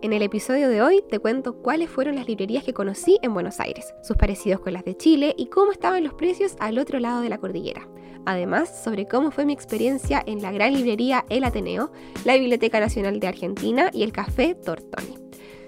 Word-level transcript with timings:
En 0.00 0.12
el 0.12 0.22
episodio 0.22 0.68
de 0.68 0.80
hoy 0.80 1.02
te 1.10 1.18
cuento 1.18 1.54
cuáles 1.56 1.90
fueron 1.90 2.14
las 2.14 2.28
librerías 2.28 2.62
que 2.62 2.72
conocí 2.72 3.18
en 3.20 3.34
Buenos 3.34 3.58
Aires, 3.58 3.94
sus 4.04 4.16
parecidos 4.16 4.60
con 4.60 4.72
las 4.72 4.84
de 4.84 4.96
Chile 4.96 5.34
y 5.36 5.46
cómo 5.46 5.72
estaban 5.72 6.04
los 6.04 6.14
precios 6.14 6.54
al 6.60 6.78
otro 6.78 7.00
lado 7.00 7.20
de 7.20 7.28
la 7.28 7.38
cordillera. 7.38 7.88
Además, 8.24 8.84
sobre 8.84 9.08
cómo 9.08 9.32
fue 9.32 9.44
mi 9.44 9.52
experiencia 9.52 10.22
en 10.24 10.40
la 10.40 10.52
gran 10.52 10.72
librería 10.72 11.24
El 11.28 11.42
Ateneo, 11.42 11.90
la 12.24 12.34
Biblioteca 12.34 12.78
Nacional 12.78 13.18
de 13.18 13.26
Argentina 13.26 13.90
y 13.92 14.04
el 14.04 14.12
Café 14.12 14.54
Tortoni. 14.54 15.16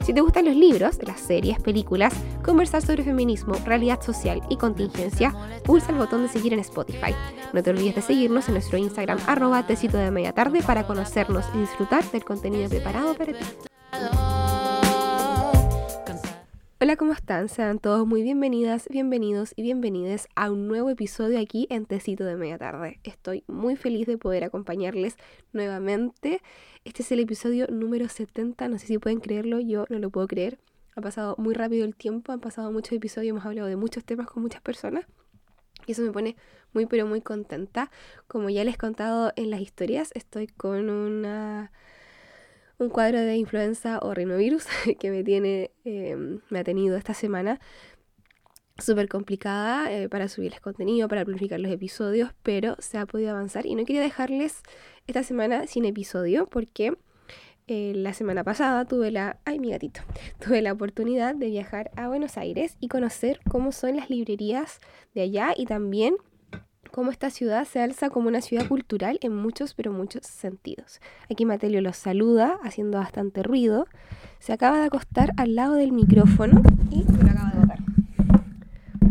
Si 0.05 0.15
te 0.15 0.21
gustan 0.21 0.45
los 0.45 0.55
libros, 0.55 1.01
las 1.05 1.21
series, 1.21 1.61
películas, 1.61 2.15
conversar 2.45 2.83
sobre 2.83 3.03
feminismo, 3.03 3.55
realidad 3.65 4.01
social 4.01 4.41
y 4.49 4.57
contingencia, 4.57 5.35
pulsa 5.65 5.91
el 5.91 5.99
botón 5.99 6.23
de 6.23 6.29
seguir 6.29 6.53
en 6.53 6.61
Spotify. 6.61 7.17
No 7.53 7.65
te 7.65 7.71
olvides 7.71 7.97
de 7.97 8.03
seguirnos 8.03 8.47
en 8.47 8.55
nuestro 8.55 8.79
Instagram 8.79 9.19
arroba 9.27 9.67
tecito 9.67 9.99
de 9.99 10.13
media 10.13 10.33
tarde 10.33 10.63
para 10.63 10.87
conocernos 10.87 11.45
y 11.53 11.59
disfrutar 11.59 12.05
del 12.13 12.25
contenido 12.25 12.69
preparado 12.69 13.15
para 13.15 13.33
ti. 13.33 13.45
Hola, 16.83 16.97
¿cómo 16.97 17.13
están? 17.13 17.49
Sean 17.49 17.79
todos 17.79 18.07
muy 18.07 18.23
bienvenidas, 18.23 18.89
bienvenidos 18.91 19.53
y 19.55 19.63
bienvenidas 19.63 20.29
a 20.35 20.51
un 20.51 20.67
nuevo 20.67 20.91
episodio 20.91 21.39
aquí 21.39 21.67
en 21.71 21.87
Tecito 21.87 22.25
de 22.25 22.37
Media 22.37 22.57
Tarde. 22.57 23.01
Estoy 23.05 23.45
muy 23.47 23.77
feliz 23.77 24.07
de 24.07 24.17
poder 24.17 24.45
acompañarles 24.45 25.17
nuevamente. 25.53 26.41
Este 26.85 27.03
es 27.03 27.13
el 27.13 27.21
episodio 27.21 27.67
número 27.69 28.09
70, 28.09 28.69
no 28.69 28.79
sé 28.79 28.87
si 28.87 28.99
pueden 28.99 29.21
creerlo, 29.21 29.61
yo 29.61 29.85
no 29.91 29.99
lo 29.99 30.11
puedo 30.11 30.27
creer. 30.27 30.59
Ha 30.97 31.01
pasado 31.01 31.35
muy 31.39 31.55
rápido 31.55 31.85
el 31.85 31.95
tiempo, 31.95 32.33
han 32.33 32.41
pasado 32.41 32.73
muchos 32.73 32.93
episodios, 32.93 33.31
hemos 33.31 33.45
hablado 33.45 33.69
de 33.69 33.77
muchos 33.77 34.05
temas 34.05 34.27
con 34.27 34.43
muchas 34.43 34.63
personas. 34.63 35.05
Y 35.87 35.93
eso 35.93 36.03
me 36.03 36.13
pone 36.13 36.37
muy 36.73 36.87
pero 36.87 37.07
muy 37.07 37.21
contenta. 37.21 37.91
Como 38.27 38.51
ya 38.51 38.65
les 38.65 38.75
he 38.75 38.79
contado 38.79 39.33
en 39.37 39.51
las 39.51 39.61
historias, 39.61 40.11
estoy 40.15 40.47
con 40.47 40.89
una 40.91 41.73
un 42.81 42.89
cuadro 42.89 43.21
de 43.21 43.37
influenza 43.37 43.99
o 44.03 44.15
rinovirus 44.15 44.65
que 44.99 45.11
me 45.11 45.23
tiene, 45.23 45.71
em, 45.85 46.41
me 46.49 46.61
ha 46.61 46.65
tenido 46.65 46.97
esta 46.97 47.15
semana 47.15 47.61
súper 48.79 49.09
complicada 49.09 49.93
eh, 49.93 50.09
para 50.09 50.29
subirles 50.29 50.61
contenido, 50.61 51.07
para 51.07 51.25
planificar 51.25 51.61
los 51.61 51.71
episodios, 51.71 52.31
pero 52.43 52.77
se 52.79 52.97
ha 52.97 53.05
podido 53.05 53.31
avanzar 53.33 53.67
y 53.67 53.75
no 53.75 53.85
quería 53.85 54.01
dejarles 54.01 54.63
esta 55.07 55.23
semana 55.23 55.67
sin 55.67 55.85
episodio 55.85 56.47
porque 56.47 56.97
eh, 57.67 57.93
la 57.95 58.15
semana 58.15 58.43
pasada 58.43 58.87
tuve 58.87 59.11
la, 59.11 59.39
ay 59.45 59.59
mi 59.59 59.71
gatito, 59.71 60.01
tuve 60.45 60.63
la 60.63 60.73
oportunidad 60.73 61.35
de 61.35 61.49
viajar 61.49 61.91
a 61.97 62.09
Buenos 62.09 62.39
Aires 62.39 62.77
y 62.81 62.89
conocer 62.89 63.41
cómo 63.51 63.73
son 63.73 63.97
las 63.97 64.09
librerías 64.09 64.79
de 65.15 65.21
allá 65.21 65.53
y 65.55 65.67
también 65.67 66.17
cómo 66.91 67.11
esta 67.11 67.31
ciudad 67.31 67.65
se 67.65 67.81
alza 67.81 68.11
como 68.11 68.29
una 68.29 68.41
ciudad 68.41 68.67
cultural 68.69 69.19
en 69.23 69.35
muchos, 69.35 69.75
pero 69.75 69.93
muchos 69.93 70.27
sentidos. 70.27 71.01
Aquí 71.31 71.45
Matelio 71.45 71.81
los 71.81 71.97
saluda, 71.97 72.59
haciendo 72.63 72.99
bastante 72.99 73.43
ruido. 73.43 73.87
Se 74.39 74.53
acaba 74.53 74.79
de 74.79 74.87
acostar 74.87 75.31
al 75.37 75.55
lado 75.55 75.75
del 75.75 75.93
micrófono 75.93 76.63
y 76.91 77.03
se 77.03 77.25
lo 77.25 77.31
acaba 77.31 77.51
de 77.51 77.61
botar. 77.61 77.79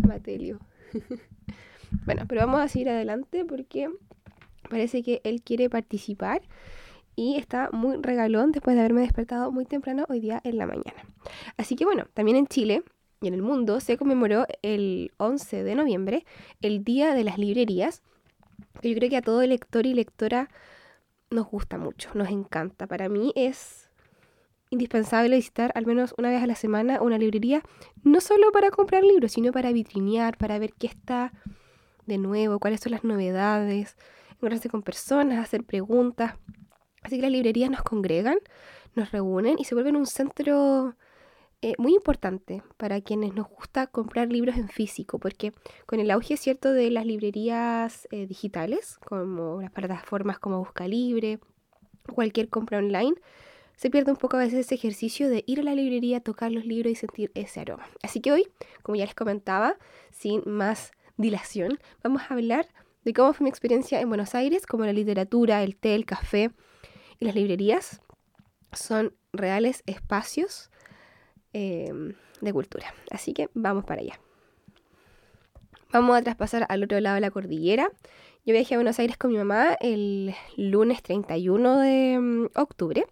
Matelio. 0.08 0.60
bueno, 2.06 2.24
pero 2.28 2.42
vamos 2.42 2.62
a 2.62 2.68
seguir 2.68 2.90
adelante 2.90 3.46
porque 3.46 3.90
parece 4.70 5.04
que 5.04 5.22
él 5.24 5.42
quiere 5.42 5.70
participar 5.70 6.42
y 7.16 7.36
está 7.36 7.70
muy 7.72 7.98
regalón 8.02 8.52
después 8.52 8.76
de 8.76 8.82
haberme 8.82 9.02
despertado 9.02 9.52
muy 9.52 9.66
temprano 9.66 10.06
hoy 10.10 10.20
día 10.20 10.40
en 10.44 10.58
la 10.58 10.66
mañana. 10.66 11.04
Así 11.58 11.76
que 11.76 11.86
bueno, 11.86 12.06
también 12.14 12.38
en 12.38 12.48
Chile 12.48 12.84
y 13.22 13.28
en 13.28 13.34
el 13.34 13.42
mundo 13.42 13.80
se 13.80 13.98
conmemoró 13.98 14.46
el 14.62 15.12
11 15.18 15.64
de 15.64 15.76
noviembre 15.76 16.26
el 16.62 16.84
Día 16.84 17.14
de 17.14 17.24
las 17.24 17.38
Librerías, 17.38 18.02
que 18.82 18.90
yo 18.90 18.96
creo 18.96 19.10
que 19.10 19.18
a 19.18 19.22
todo 19.22 19.46
lector 19.46 19.86
y 19.86 19.94
lectora 19.94 20.50
nos 21.30 21.48
gusta 21.48 21.78
mucho, 21.78 22.10
nos 22.14 22.30
encanta. 22.30 22.88
Para 22.88 23.10
mí 23.10 23.32
es 23.36 23.90
indispensable 24.70 25.36
visitar 25.36 25.72
al 25.76 25.86
menos 25.86 26.14
una 26.18 26.30
vez 26.30 26.42
a 26.44 26.48
la 26.48 26.56
semana 26.56 27.02
una 27.02 27.18
librería, 27.18 27.64
no 28.04 28.22
solo 28.22 28.52
para 28.52 28.72
comprar 28.72 29.04
libros, 29.04 29.32
sino 29.34 29.52
para 29.52 29.72
vitrinear, 29.72 30.38
para 30.38 30.60
ver 30.60 30.74
qué 30.74 30.88
está 30.88 31.34
de 32.06 32.18
nuevo, 32.18 32.60
cuáles 32.60 32.80
son 32.80 32.92
las 32.92 33.04
novedades, 33.04 33.98
encontrarse 34.32 34.70
con 34.70 34.82
personas, 34.82 35.40
hacer 35.40 35.64
preguntas. 35.64 36.36
Así 37.02 37.18
que 37.18 37.24
las 37.24 37.32
librerías 37.32 37.70
nos 37.70 37.84
congregan, 37.84 38.38
nos 38.96 39.12
reúnen 39.12 39.58
y 39.60 39.66
se 39.66 39.76
vuelven 39.76 39.96
un 39.96 40.06
centro 40.06 40.96
eh, 41.62 41.74
muy 41.78 41.94
importante 41.94 42.64
para 42.78 43.02
quienes 43.02 43.34
nos 43.34 43.50
gusta 43.50 43.88
comprar 43.88 44.32
libros 44.32 44.56
en 44.56 44.70
físico, 44.70 45.20
porque 45.20 45.54
con 45.86 46.00
el 46.00 46.10
auge 46.10 46.38
cierto 46.38 46.72
de 46.72 46.90
las 46.90 47.06
librerías 47.06 48.08
eh, 48.12 48.28
digitales, 48.28 48.98
como 49.06 49.62
las 49.62 49.72
plataformas 49.72 50.40
como 50.40 50.60
Busca 50.60 50.88
Libre, 50.88 51.40
cualquier 52.14 52.48
compra 52.48 52.78
online, 52.78 53.16
se 53.76 53.90
pierde 53.90 54.12
un 54.12 54.18
poco 54.18 54.38
a 54.38 54.40
veces 54.40 54.60
ese 54.60 54.76
ejercicio 54.76 55.30
de 55.30 55.44
ir 55.48 55.60
a 55.60 55.64
la 55.64 55.76
librería, 55.76 56.22
tocar 56.22 56.52
los 56.52 56.66
libros 56.66 56.92
y 56.92 56.96
sentir 56.96 57.32
ese 57.34 57.60
aroma. 57.60 57.88
Así 58.04 58.22
que 58.22 58.32
hoy, 58.32 58.48
como 58.82 58.96
ya 58.96 59.06
les 59.06 59.16
comentaba, 59.16 59.78
sin 60.12 60.42
más 60.46 60.92
dilación, 61.18 61.78
vamos 62.04 62.22
a 62.24 62.34
hablar 62.34 62.68
de 63.04 63.14
cómo 63.14 63.34
fue 63.34 63.44
mi 63.46 63.50
experiencia 63.50 64.00
en 64.00 64.08
Buenos 64.08 64.34
Aires, 64.36 64.66
como 64.66 64.86
la 64.86 64.94
literatura, 64.94 65.64
el 65.64 65.76
té, 65.76 65.96
el 65.96 66.06
café 66.06 66.52
y 67.20 67.26
las 67.26 67.36
librerías 67.36 68.02
son 68.72 69.14
reales 69.34 69.84
espacios 69.86 70.69
Em, 71.54 72.14
de 72.42 72.54
cultura. 72.54 72.94
Así 73.12 73.34
que 73.34 73.50
vamos 73.54 73.84
para 73.84 74.02
allá. 74.02 74.20
Vamos 75.92 76.16
a 76.16 76.22
traspasar 76.22 76.66
al 76.70 76.84
otro 76.84 77.00
lado 77.00 77.16
de 77.16 77.22
la 77.22 77.32
cordillera. 77.32 77.92
Yo 78.46 78.54
viajé 78.54 78.76
a 78.76 78.78
Buenos 78.78 79.00
Aires 79.00 79.18
con 79.18 79.32
mi 79.32 79.38
mamá 79.38 79.76
el 79.82 80.36
lunes 80.56 81.02
31 81.02 81.80
de 81.80 82.20
mm, 82.20 82.46
octubre 82.56 83.06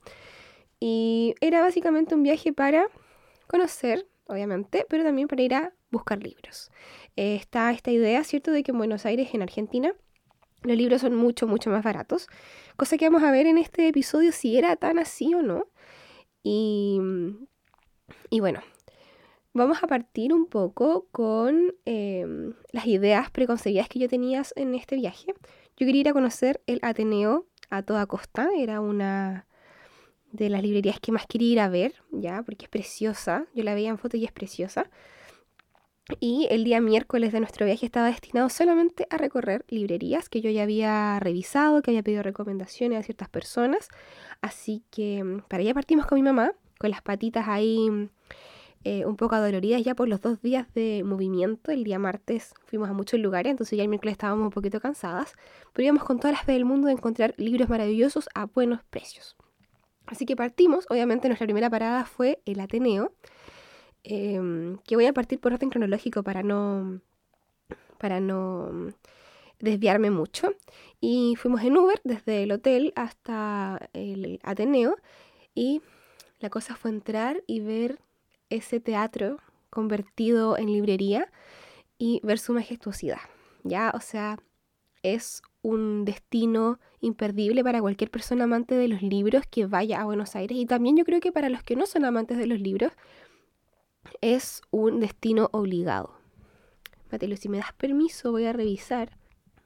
y 0.79 1.33
era 1.41 1.61
básicamente 1.61 2.13
un 2.13 2.23
viaje 2.23 2.53
para 2.53 2.87
conocer, 3.47 4.07
obviamente, 4.27 4.85
pero 4.87 5.03
también 5.03 5.27
para 5.27 5.41
ir 5.41 5.55
a 5.55 5.73
buscar 5.89 6.21
libros. 6.21 6.69
está 7.15 7.71
esta 7.71 7.91
idea, 7.91 8.23
¿cierto?, 8.23 8.51
de 8.51 8.61
que 8.61 8.71
en 8.71 8.77
Buenos 8.77 9.05
Aires, 9.05 9.33
en 9.33 9.41
Argentina, 9.41 9.93
los 10.63 10.77
libros 10.77 11.01
son 11.01 11.15
mucho, 11.15 11.47
mucho 11.47 11.69
más 11.71 11.83
baratos. 11.83 12.27
Cosa 12.75 12.97
que 12.97 13.09
vamos 13.09 13.23
a 13.23 13.31
ver 13.31 13.47
en 13.47 13.57
este 13.57 13.87
episodio 13.87 14.31
si 14.31 14.57
era 14.57 14.75
tan 14.75 14.99
así 14.99 15.33
o 15.33 15.41
no. 15.41 15.65
Y 16.43 16.99
y 18.29 18.39
bueno, 18.39 18.59
vamos 19.53 19.83
a 19.83 19.88
partir 19.88 20.33
un 20.33 20.47
poco 20.47 21.07
con 21.11 21.75
em, 21.85 22.53
las 22.71 22.85
ideas 22.85 23.31
preconcebidas 23.31 23.88
que 23.89 23.99
yo 23.99 24.09
tenía 24.09 24.43
en 24.55 24.75
este 24.75 24.95
viaje. 24.95 25.33
Yo 25.77 25.85
quería 25.85 26.01
ir 26.01 26.09
a 26.09 26.13
conocer 26.13 26.61
el 26.67 26.79
Ateneo 26.81 27.47
a 27.69 27.83
toda 27.83 28.05
costa, 28.05 28.49
era 28.57 28.81
una 28.81 29.47
de 30.31 30.49
las 30.49 30.61
librerías 30.61 30.99
que 30.99 31.11
más 31.11 31.25
quería 31.25 31.51
ir 31.51 31.59
a 31.59 31.69
ver, 31.69 31.93
ya, 32.11 32.43
porque 32.43 32.65
es 32.65 32.69
preciosa, 32.69 33.47
yo 33.53 33.63
la 33.63 33.73
veía 33.73 33.89
en 33.89 33.97
foto 33.97 34.17
y 34.17 34.25
es 34.25 34.31
preciosa. 34.31 34.89
Y 36.21 36.47
el 36.49 36.63
día 36.63 36.79
miércoles 36.79 37.33
de 37.33 37.41
nuestro 37.41 37.65
viaje 37.65 37.85
estaba 37.85 38.07
destinado 38.07 38.47
solamente 38.49 39.07
a 39.09 39.17
recorrer 39.17 39.65
librerías 39.67 40.29
que 40.29 40.39
yo 40.39 40.49
ya 40.49 40.63
había 40.63 41.19
revisado, 41.19 41.81
que 41.81 41.91
había 41.91 42.03
pedido 42.03 42.23
recomendaciones 42.23 42.99
a 42.99 43.03
ciertas 43.03 43.27
personas. 43.27 43.89
Así 44.41 44.83
que 44.89 45.21
mm, 45.21 45.41
para 45.49 45.61
allá 45.61 45.73
partimos 45.73 46.05
con 46.05 46.17
mi 46.17 46.23
mamá 46.23 46.53
con 46.77 46.91
las 46.91 47.01
patitas 47.01 47.47
ahí 47.47 48.09
eh, 48.89 49.05
un 49.05 49.17
poco 49.17 49.35
adoloridas 49.35 49.83
ya 49.83 49.95
por 49.95 50.07
los 50.07 50.21
dos 50.21 50.41
días 50.41 50.73
de 50.73 51.03
movimiento. 51.03 51.71
El 51.71 51.83
día 51.83 51.99
martes 51.99 52.53
fuimos 52.67 52.89
a 52.89 52.93
muchos 52.93 53.19
lugares, 53.19 53.51
entonces 53.51 53.75
ya 53.75 53.83
el 53.83 53.89
miércoles 53.89 54.13
estábamos 54.13 54.45
un 54.45 54.51
poquito 54.51 54.79
cansadas, 54.79 55.33
pero 55.73 55.87
íbamos 55.87 56.05
con 56.05 56.19
todas 56.19 56.31
las 56.31 56.45
fe 56.45 56.53
del 56.53 56.63
mundo 56.63 56.87
de 56.87 56.93
encontrar 56.93 57.33
libros 57.35 57.67
maravillosos 57.67 58.29
a 58.33 58.45
buenos 58.45 58.85
precios. 58.85 59.35
Así 60.05 60.25
que 60.25 60.37
partimos, 60.37 60.85
obviamente 60.89 61.27
nuestra 61.27 61.45
primera 61.45 61.69
parada 61.69 62.05
fue 62.05 62.41
el 62.45 62.61
Ateneo, 62.61 63.11
em, 64.05 64.77
que 64.85 64.95
voy 64.95 65.05
a 65.05 65.11
partir 65.11 65.41
por 65.41 65.51
orden 65.51 65.69
cronológico 65.69 66.23
para 66.23 66.41
no, 66.41 67.01
para 67.97 68.21
no 68.21 68.71
desviarme 69.59 70.11
mucho. 70.11 70.53
Y 71.01 71.35
fuimos 71.35 71.61
en 71.63 71.75
Uber 71.77 71.99
desde 72.05 72.43
el 72.43 72.53
hotel 72.53 72.93
hasta 72.95 73.89
el 73.91 74.39
Ateneo 74.43 74.95
y 75.53 75.81
la 76.39 76.49
cosa 76.49 76.77
fue 76.77 76.91
entrar 76.91 77.44
y 77.47 77.59
ver 77.59 78.00
ese 78.49 78.79
teatro 78.79 79.38
convertido 79.69 80.57
en 80.57 80.67
librería 80.67 81.29
y 81.97 82.21
ver 82.23 82.39
su 82.39 82.53
majestuosidad. 82.53 83.19
Ya, 83.63 83.91
o 83.95 83.99
sea, 83.99 84.39
es 85.03 85.41
un 85.61 86.05
destino 86.05 86.79
imperdible 87.01 87.63
para 87.63 87.81
cualquier 87.81 88.09
persona 88.09 88.45
amante 88.45 88.75
de 88.75 88.88
los 88.88 89.01
libros 89.01 89.44
que 89.49 89.65
vaya 89.65 90.01
a 90.01 90.05
Buenos 90.05 90.35
Aires 90.35 90.57
y 90.57 90.65
también 90.65 90.97
yo 90.97 91.05
creo 91.05 91.19
que 91.19 91.31
para 91.31 91.49
los 91.49 91.63
que 91.63 91.75
no 91.75 91.85
son 91.85 92.05
amantes 92.05 92.38
de 92.38 92.47
los 92.47 92.59
libros 92.59 92.94
es 94.21 94.61
un 94.71 95.00
destino 95.00 95.50
obligado. 95.51 96.17
Mateo, 97.11 97.35
si 97.38 97.50
me 97.50 97.57
das 97.57 97.73
permiso 97.73 98.31
voy 98.31 98.45
a 98.45 98.53
revisar. 98.53 99.17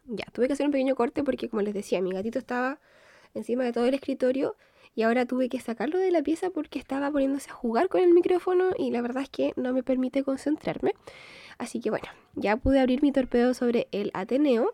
Ya, 0.05 0.25
tuve 0.33 0.47
que 0.47 0.53
hacer 0.53 0.65
un 0.65 0.71
pequeño 0.71 0.95
corte 0.95 1.23
porque 1.23 1.49
como 1.49 1.61
les 1.61 1.73
decía, 1.73 2.01
mi 2.01 2.11
gatito 2.11 2.39
estaba 2.39 2.79
encima 3.33 3.63
de 3.63 3.71
todo 3.71 3.85
el 3.85 3.93
escritorio 3.93 4.55
y 4.95 5.03
ahora 5.03 5.25
tuve 5.25 5.49
que 5.49 5.59
sacarlo 5.59 5.97
de 5.97 6.11
la 6.11 6.21
pieza 6.21 6.49
porque 6.49 6.79
estaba 6.79 7.11
poniéndose 7.11 7.49
a 7.49 7.53
jugar 7.53 7.87
con 7.87 8.01
el 8.01 8.13
micrófono 8.13 8.71
y 8.77 8.91
la 8.91 9.01
verdad 9.01 9.23
es 9.23 9.29
que 9.29 9.53
no 9.55 9.73
me 9.73 9.83
permite 9.83 10.23
concentrarme. 10.23 10.93
Así 11.57 11.79
que 11.79 11.89
bueno, 11.89 12.07
ya 12.35 12.57
pude 12.57 12.79
abrir 12.79 13.01
mi 13.01 13.11
torpedo 13.11 13.53
sobre 13.53 13.87
el 13.91 14.11
Ateneo 14.13 14.73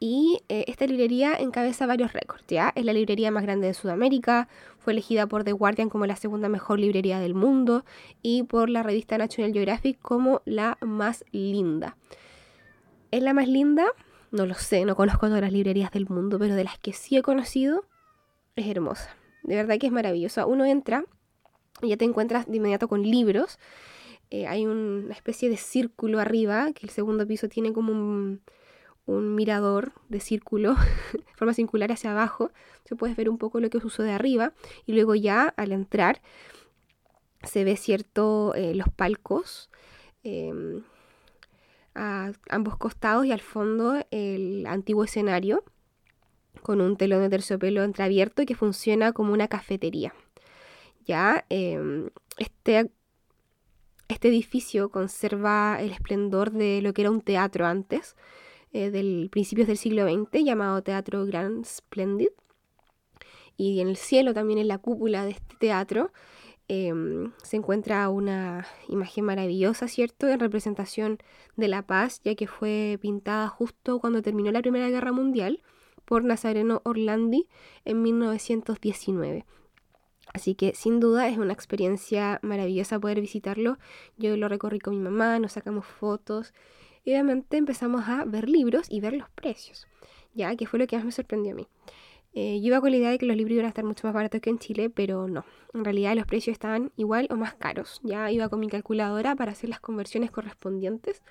Y 0.00 0.40
eh, 0.48 0.64
esta 0.68 0.86
librería 0.86 1.34
encabeza 1.34 1.86
varios 1.86 2.12
récords, 2.12 2.44
¿ya? 2.48 2.72
Es 2.74 2.84
la 2.84 2.92
librería 2.92 3.30
más 3.30 3.42
grande 3.42 3.66
de 3.66 3.74
Sudamérica, 3.74 4.48
fue 4.78 4.92
elegida 4.92 5.26
por 5.26 5.44
The 5.44 5.52
Guardian 5.52 5.88
como 5.88 6.06
la 6.06 6.16
segunda 6.16 6.48
mejor 6.48 6.80
librería 6.80 7.20
del 7.20 7.34
mundo 7.34 7.84
y 8.22 8.42
por 8.42 8.68
la 8.68 8.82
revista 8.82 9.18
National 9.18 9.52
Geographic 9.52 9.98
como 10.00 10.42
la 10.44 10.78
más 10.80 11.24
linda. 11.32 11.96
¿Es 13.10 13.22
la 13.22 13.32
más 13.32 13.48
linda? 13.48 13.86
No 14.30 14.46
lo 14.46 14.54
sé, 14.54 14.84
no 14.84 14.96
conozco 14.96 15.28
todas 15.28 15.40
las 15.40 15.52
librerías 15.52 15.92
del 15.92 16.08
mundo, 16.08 16.38
pero 16.38 16.56
de 16.56 16.64
las 16.64 16.78
que 16.78 16.92
sí 16.92 17.16
he 17.16 17.22
conocido, 17.22 17.84
es 18.56 18.66
hermosa. 18.66 19.16
De 19.42 19.56
verdad 19.56 19.78
que 19.78 19.86
es 19.86 19.92
maravillosa. 19.92 20.46
Uno 20.46 20.64
entra 20.64 21.04
y 21.82 21.88
ya 21.88 21.96
te 21.96 22.04
encuentras 22.04 22.46
de 22.46 22.56
inmediato 22.56 22.88
con 22.88 23.02
libros. 23.02 23.58
Eh, 24.30 24.46
hay 24.46 24.66
una 24.66 25.12
especie 25.12 25.48
de 25.48 25.56
círculo 25.56 26.18
arriba, 26.20 26.72
que 26.72 26.86
el 26.86 26.90
segundo 26.90 27.26
piso 27.26 27.48
tiene 27.48 27.72
como 27.72 27.92
un, 27.92 28.40
un 29.06 29.34
mirador 29.34 29.92
de 30.08 30.20
círculo, 30.20 30.76
forma 31.36 31.52
circular 31.54 31.92
hacia 31.92 32.12
abajo. 32.12 32.50
Se 32.84 32.96
puedes 32.96 33.16
ver 33.16 33.28
un 33.28 33.38
poco 33.38 33.60
lo 33.60 33.70
que 33.70 33.78
es 33.78 33.84
uso 33.84 34.02
de 34.02 34.12
arriba. 34.12 34.52
Y 34.86 34.92
luego 34.92 35.14
ya 35.14 35.48
al 35.56 35.72
entrar 35.72 36.20
se 37.42 37.64
ve 37.64 37.76
cierto 37.76 38.54
eh, 38.54 38.74
los 38.74 38.88
palcos 38.88 39.70
em, 40.22 40.82
a 41.94 42.32
ambos 42.48 42.76
costados 42.78 43.26
y 43.26 43.32
al 43.32 43.40
fondo 43.40 44.04
el 44.10 44.66
antiguo 44.66 45.04
escenario 45.04 45.62
con 46.62 46.80
un 46.80 46.96
telón 46.96 47.22
de 47.22 47.30
terciopelo 47.30 47.82
entreabierto 47.82 48.44
que 48.46 48.54
funciona 48.54 49.12
como 49.12 49.32
una 49.32 49.48
cafetería. 49.48 50.14
Ya 51.04 51.44
em, 51.50 52.10
este, 52.38 52.90
este 54.08 54.28
edificio 54.28 54.88
conserva 54.88 55.78
el 55.80 55.90
esplendor 55.90 56.50
de 56.50 56.80
lo 56.82 56.92
que 56.92 57.02
era 57.02 57.10
un 57.10 57.20
teatro 57.20 57.66
antes 57.66 58.16
eh, 58.72 58.90
del 58.90 59.28
principios 59.30 59.68
del 59.68 59.76
siglo 59.78 60.04
XX 60.04 60.44
llamado 60.44 60.82
Teatro 60.82 61.24
Grand 61.26 61.64
Splendid. 61.64 62.30
Y 63.56 63.80
en 63.80 63.88
el 63.88 63.96
cielo, 63.96 64.34
también 64.34 64.58
en 64.58 64.68
la 64.68 64.78
cúpula 64.78 65.24
de 65.24 65.30
este 65.30 65.56
teatro, 65.56 66.10
em, 66.66 67.32
se 67.42 67.56
encuentra 67.56 68.08
una 68.08 68.66
imagen 68.88 69.24
maravillosa, 69.24 69.86
¿cierto?, 69.86 70.26
en 70.28 70.40
representación 70.40 71.18
de 71.56 71.68
la 71.68 71.82
paz, 71.86 72.20
ya 72.24 72.34
que 72.34 72.48
fue 72.48 72.98
pintada 73.00 73.48
justo 73.48 74.00
cuando 74.00 74.22
terminó 74.22 74.50
la 74.50 74.60
Primera 74.62 74.88
Guerra 74.90 75.12
Mundial 75.12 75.62
por 76.04 76.24
Nazareno 76.24 76.80
Orlandi 76.84 77.48
en 77.84 78.02
1919. 78.02 79.44
Así 80.32 80.54
que 80.54 80.74
sin 80.74 81.00
duda 81.00 81.28
es 81.28 81.38
una 81.38 81.52
experiencia 81.52 82.40
maravillosa 82.42 82.98
poder 82.98 83.20
visitarlo. 83.20 83.78
Yo 84.16 84.36
lo 84.36 84.48
recorrí 84.48 84.80
con 84.80 84.94
mi 84.94 85.00
mamá, 85.00 85.38
nos 85.38 85.52
sacamos 85.52 85.86
fotos 85.86 86.52
y 87.04 87.10
obviamente 87.12 87.56
empezamos 87.56 88.08
a 88.08 88.24
ver 88.24 88.48
libros 88.48 88.86
y 88.90 89.00
ver 89.00 89.12
los 89.12 89.28
precios, 89.30 89.86
ya 90.34 90.56
que 90.56 90.66
fue 90.66 90.78
lo 90.78 90.86
que 90.86 90.96
más 90.96 91.04
me 91.04 91.12
sorprendió 91.12 91.52
a 91.52 91.54
mí. 91.54 91.68
Eh, 92.36 92.58
yo 92.60 92.66
iba 92.66 92.80
con 92.80 92.90
la 92.90 92.96
idea 92.96 93.10
de 93.10 93.18
que 93.18 93.26
los 93.26 93.36
libros 93.36 93.54
iban 93.54 93.66
a 93.66 93.68
estar 93.68 93.84
mucho 93.84 94.08
más 94.08 94.14
baratos 94.14 94.40
que 94.40 94.50
en 94.50 94.58
Chile, 94.58 94.90
pero 94.90 95.28
no. 95.28 95.44
En 95.72 95.84
realidad 95.84 96.16
los 96.16 96.26
precios 96.26 96.54
estaban 96.54 96.90
igual 96.96 97.28
o 97.30 97.36
más 97.36 97.54
caros. 97.54 98.00
Ya 98.02 98.30
iba 98.32 98.48
con 98.48 98.58
mi 98.58 98.68
calculadora 98.68 99.36
para 99.36 99.52
hacer 99.52 99.70
las 99.70 99.78
conversiones 99.78 100.32
correspondientes. 100.32 101.22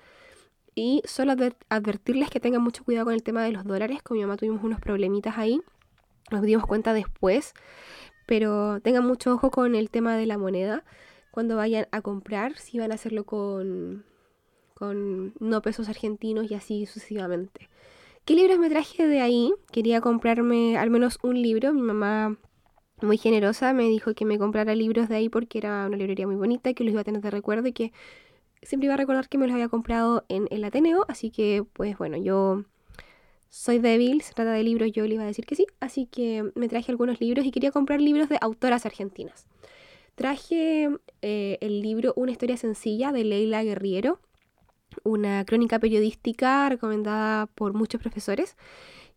Y 0.74 1.02
solo 1.04 1.34
advertirles 1.68 2.30
que 2.30 2.40
tengan 2.40 2.62
mucho 2.62 2.84
cuidado 2.84 3.06
con 3.06 3.14
el 3.14 3.22
tema 3.22 3.42
de 3.44 3.52
los 3.52 3.64
dólares. 3.64 4.02
Con 4.02 4.16
mi 4.16 4.22
mamá 4.22 4.36
tuvimos 4.36 4.62
unos 4.64 4.80
problemitas 4.80 5.38
ahí. 5.38 5.60
Nos 6.30 6.42
dimos 6.42 6.66
cuenta 6.66 6.92
después. 6.92 7.54
Pero 8.26 8.80
tengan 8.80 9.06
mucho 9.06 9.32
ojo 9.32 9.50
con 9.50 9.74
el 9.74 9.90
tema 9.90 10.16
de 10.16 10.26
la 10.26 10.38
moneda. 10.38 10.84
Cuando 11.30 11.56
vayan 11.56 11.86
a 11.92 12.00
comprar, 12.00 12.56
si 12.56 12.78
van 12.78 12.92
a 12.92 12.94
hacerlo 12.94 13.24
con 13.24 14.04
con 14.74 15.32
no 15.40 15.62
pesos 15.62 15.88
argentinos 15.88 16.50
y 16.50 16.54
así 16.54 16.84
sucesivamente. 16.86 17.70
¿Qué 18.24 18.34
libros 18.34 18.58
me 18.58 18.68
traje 18.68 19.06
de 19.06 19.20
ahí? 19.20 19.52
Quería 19.70 20.00
comprarme 20.00 20.76
al 20.76 20.90
menos 20.90 21.18
un 21.22 21.40
libro. 21.40 21.72
Mi 21.72 21.82
mamá, 21.82 22.36
muy 23.00 23.16
generosa, 23.16 23.72
me 23.72 23.84
dijo 23.84 24.14
que 24.14 24.24
me 24.24 24.38
comprara 24.38 24.74
libros 24.74 25.08
de 25.08 25.16
ahí 25.16 25.28
porque 25.28 25.58
era 25.58 25.86
una 25.86 25.96
librería 25.96 26.26
muy 26.26 26.36
bonita, 26.36 26.74
que 26.74 26.84
los 26.84 26.92
iba 26.92 27.02
a 27.02 27.04
tener 27.04 27.22
de 27.22 27.30
recuerdo 27.30 27.68
y 27.68 27.72
que 27.72 27.92
siempre 28.64 28.86
iba 28.86 28.94
a 28.94 28.98
recordar 28.98 29.28
que 29.28 29.38
me 29.38 29.46
los 29.46 29.54
había 29.54 29.68
comprado 29.68 30.24
en 30.28 30.48
el 30.50 30.64
Ateneo. 30.64 31.04
Así 31.08 31.30
que, 31.30 31.64
pues 31.72 31.96
bueno, 31.98 32.16
yo 32.16 32.64
soy 33.48 33.78
débil, 33.78 34.22
se 34.22 34.34
trata 34.34 34.52
de 34.52 34.62
libros, 34.64 34.90
yo 34.92 35.06
le 35.06 35.14
iba 35.14 35.24
a 35.24 35.26
decir 35.26 35.46
que 35.46 35.54
sí. 35.54 35.66
Así 35.80 36.06
que 36.06 36.50
me 36.54 36.68
traje 36.68 36.90
algunos 36.90 37.20
libros 37.20 37.46
y 37.46 37.50
quería 37.50 37.70
comprar 37.70 38.00
libros 38.00 38.28
de 38.28 38.38
autoras 38.40 38.86
argentinas. 38.86 39.46
Traje 40.14 40.90
eh, 41.22 41.58
el 41.60 41.82
libro 41.82 42.12
Una 42.16 42.32
historia 42.32 42.56
sencilla 42.56 43.12
de 43.12 43.24
Leila 43.24 43.62
Guerriero 43.62 44.20
una 45.02 45.44
crónica 45.44 45.78
periodística 45.78 46.68
recomendada 46.68 47.46
por 47.46 47.74
muchos 47.74 48.00
profesores 48.00 48.56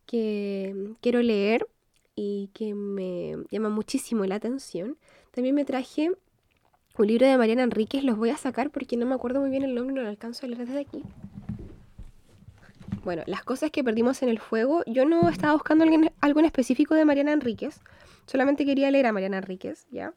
que 0.05 0.95
quiero 1.01 1.21
leer 1.21 1.67
y 2.15 2.49
que 2.53 2.73
me 2.73 3.35
llama 3.51 3.69
muchísimo 3.69 4.25
la 4.25 4.35
atención. 4.35 4.97
También 5.31 5.53
me 5.53 5.65
traje 5.65 6.11
un 6.97 7.07
libro 7.07 7.27
de 7.27 7.37
Mariana 7.37 7.63
Enríquez, 7.63 8.03
los 8.03 8.17
voy 8.17 8.29
a 8.29 8.37
sacar 8.37 8.69
porque 8.71 8.97
no 8.97 9.05
me 9.05 9.15
acuerdo 9.15 9.39
muy 9.39 9.49
bien 9.49 9.63
el 9.63 9.75
nombre, 9.75 9.95
no 9.95 10.01
lo 10.01 10.09
alcanzo 10.09 10.45
a 10.45 10.49
leer 10.49 10.65
desde 10.65 10.79
aquí. 10.79 11.03
Bueno, 13.03 13.23
las 13.25 13.43
cosas 13.43 13.71
que 13.71 13.83
perdimos 13.83 14.21
en 14.21 14.29
el 14.29 14.39
fuego, 14.39 14.83
yo 14.85 15.05
no 15.05 15.29
estaba 15.29 15.53
buscando 15.53 15.85
algo 16.19 16.39
en 16.39 16.45
específico 16.45 16.95
de 16.95 17.05
Mariana 17.05 17.33
Enríquez, 17.33 17.79
solamente 18.25 18.65
quería 18.65 18.91
leer 18.91 19.05
a 19.05 19.13
Mariana 19.13 19.37
Enríquez, 19.37 19.87
¿ya? 19.91 20.13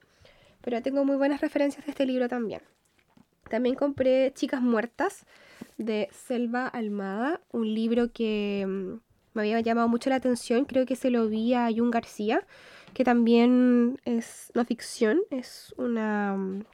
Pero 0.62 0.82
tengo 0.82 1.04
muy 1.04 1.16
buenas 1.16 1.40
referencias 1.40 1.84
de 1.84 1.92
este 1.92 2.06
libro 2.06 2.28
también. 2.28 2.62
También 3.48 3.74
compré 3.74 4.32
Chicas 4.34 4.62
Muertas 4.62 5.26
de 5.78 6.08
Selva 6.12 6.66
Almada, 6.66 7.40
un 7.52 7.72
libro 7.74 8.12
que 8.12 8.64
mm, 8.66 9.00
me 9.34 9.42
había 9.42 9.60
llamado 9.60 9.88
mucho 9.88 10.10
la 10.10 10.16
atención, 10.16 10.64
creo 10.64 10.86
que 10.86 10.96
se 10.96 11.10
lo 11.10 11.28
vi 11.28 11.54
a 11.54 11.68
Jun 11.74 11.90
García, 11.90 12.46
que 12.94 13.04
también 13.04 14.00
es 14.04 14.50
no 14.54 14.64
ficción, 14.64 15.20
es 15.30 15.74
un 15.76 15.94
mm, 15.94 16.64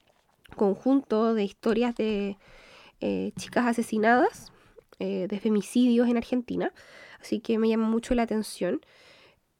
conjunto 0.57 1.35
de 1.35 1.45
historias 1.45 1.95
de 1.97 2.37
eh, 3.01 3.33
chicas 3.37 3.67
asesinadas, 3.67 4.53
eh, 4.99 5.27
de 5.29 5.41
femicidios 5.41 6.09
en 6.09 6.17
Argentina, 6.17 6.73
así 7.21 7.41
que 7.41 7.59
me 7.59 7.69
llamó 7.69 7.87
mucho 7.87 8.15
la 8.15 8.23
atención. 8.23 8.81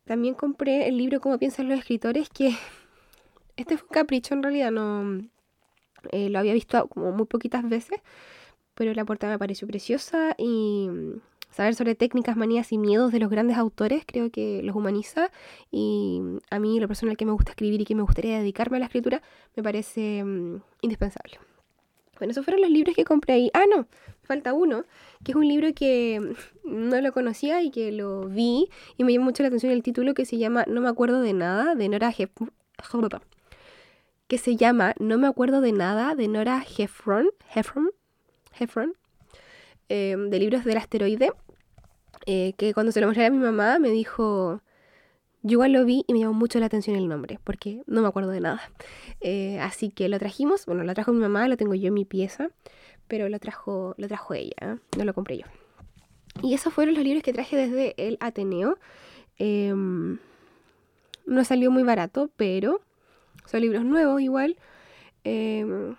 También 0.05 0.35
compré 0.35 0.89
el 0.89 0.97
libro 0.99 1.21
Cómo 1.21 1.39
piensan 1.39 1.69
los 1.69 1.79
escritores, 1.79 2.29
que 2.31 2.55
este 3.57 3.77
fue 3.77 3.89
un 3.89 3.95
capricho 3.95 4.35
en 4.35 4.43
realidad, 4.43 4.71
no 4.71 5.21
eh, 6.13 6.31
lo 6.31 6.39
había 6.39 6.55
visto 6.55 6.89
como 6.89 7.13
muy 7.13 7.27
poquitas 7.27 7.69
veces, 7.69 8.01
pero 8.75 8.95
la 8.95 9.05
portada 9.05 9.33
me 9.35 9.39
pareció 9.39 9.67
preciosa 9.67 10.35
y 10.39 10.89
mm, 10.89 11.21
saber 11.57 11.75
sobre 11.75 11.95
técnicas, 11.95 12.37
manías 12.37 12.71
y 12.73 12.79
miedos 12.79 13.13
de 13.13 13.19
los 13.19 13.31
grandes 13.31 13.57
autores 13.57 14.05
creo 14.07 14.31
que 14.31 14.63
los 14.63 14.77
humaniza 14.77 15.31
y 15.71 16.21
mm, 16.21 16.39
a 16.51 16.59
mí 16.59 16.79
lo 16.81 16.89
personal 16.89 17.17
que 17.17 17.25
me 17.25 17.33
gusta 17.33 17.53
escribir 17.53 17.81
y 17.81 17.85
que 17.85 17.95
me 17.95 18.03
gustaría 18.03 18.39
dedicarme 18.39 18.77
a 18.77 18.81
la 18.81 18.87
escritura 18.87 19.23
me 19.57 19.63
parece 19.63 20.23
mm, 20.23 20.61
indispensable. 20.83 21.39
Bueno, 22.19 22.31
esos 22.31 22.45
fueron 22.45 22.63
los 22.63 22.71
libros 22.71 22.95
que 22.97 23.05
compré 23.05 23.35
ahí. 23.35 23.51
Ah, 23.53 23.65
no, 23.69 23.87
falta 24.23 24.55
uno, 24.55 24.85
que 25.23 25.33
es 25.33 25.37
un 25.37 25.47
libro 25.47 25.75
que 25.75 26.35
no 26.65 27.01
lo 27.01 27.13
conocía 27.13 27.63
y 27.63 27.71
que 27.71 27.93
lo 27.93 28.29
vi 28.29 28.69
y 28.97 29.05
me 29.05 29.13
llamó 29.13 29.27
mucho 29.27 29.43
la 29.43 29.49
atención 29.49 29.73
el 29.73 29.83
título 29.83 30.15
que 30.15 30.25
se 30.25 30.39
llama 30.39 30.65
No 30.67 30.81
me 30.81 30.89
acuerdo 30.89 31.21
de 31.21 31.33
nada, 31.33 31.75
de 31.75 31.89
Nora 31.89 32.13
Heffron 32.17 33.09
que 34.29 34.39
se 34.39 34.57
llama 34.57 34.95
No 34.99 35.19
me 35.19 35.29
acuerdo 35.29 35.61
de 35.61 35.73
nada 35.73 36.15
de 36.15 36.29
Nora 36.29 36.65
Heffron, 36.77 37.29
Heffron, 37.55 37.91
Heffron 38.59 38.95
em, 39.89 40.31
de 40.31 40.39
libros 40.39 40.65
del 40.65 40.79
asteroide, 40.79 41.33
eh, 42.27 42.55
que 42.57 42.75
cuando 42.75 42.93
se 42.93 43.01
lo 43.01 43.07
mostré 43.07 43.27
a 43.27 43.31
mi 43.31 43.39
mamá 43.39 43.79
me 43.79 43.91
dijo, 43.91 44.61
yo 45.43 45.53
igual 45.53 45.73
lo 45.73 45.85
vi 45.85 46.05
y 46.09 46.13
me 46.13 46.19
llamó 46.19 46.35
mucho 46.35 46.59
la 46.59 46.67
atención 46.67 46.97
el 46.97 47.09
nombre, 47.09 47.39
porque 47.45 47.83
no 47.87 48.03
me 48.03 48.09
acuerdo 48.09 48.31
de 48.31 48.41
nada. 48.41 48.61
Eh, 49.21 49.61
así 49.61 49.91
que 49.91 50.09
lo 50.09 50.19
trajimos, 50.19 50.67
bueno, 50.67 50.83
lo 50.83 50.93
trajo 50.93 51.13
mi 51.13 51.21
mamá, 51.21 51.47
lo 51.47 51.57
tengo 51.57 51.75
yo 51.75 51.89
en 51.89 51.95
mi 51.95 52.05
pieza, 52.05 52.51
pero 53.07 53.29
lo 53.29 53.39
trajo, 53.39 53.95
lo 53.97 54.09
trajo 54.09 54.35
ella, 54.35 54.57
¿eh? 54.61 54.77
no 54.99 55.05
lo 55.05 55.15
compré 55.15 55.39
yo. 55.39 55.45
Y 56.43 56.55
esos 56.55 56.73
fueron 56.75 56.97
los 56.97 57.05
libros 57.05 57.23
que 57.23 57.33
traje 57.33 57.57
desde 57.57 57.95
el 57.97 58.19
Ateneo. 58.21 58.77
Em, 59.39 60.19
no 61.27 61.45
salió 61.45 61.71
muy 61.71 61.85
barato, 61.85 62.29
pero 62.37 62.81
son 63.47 63.61
libros 63.61 63.85
nuevos 63.85 64.21
igual. 64.21 64.57
Em, 65.25 65.95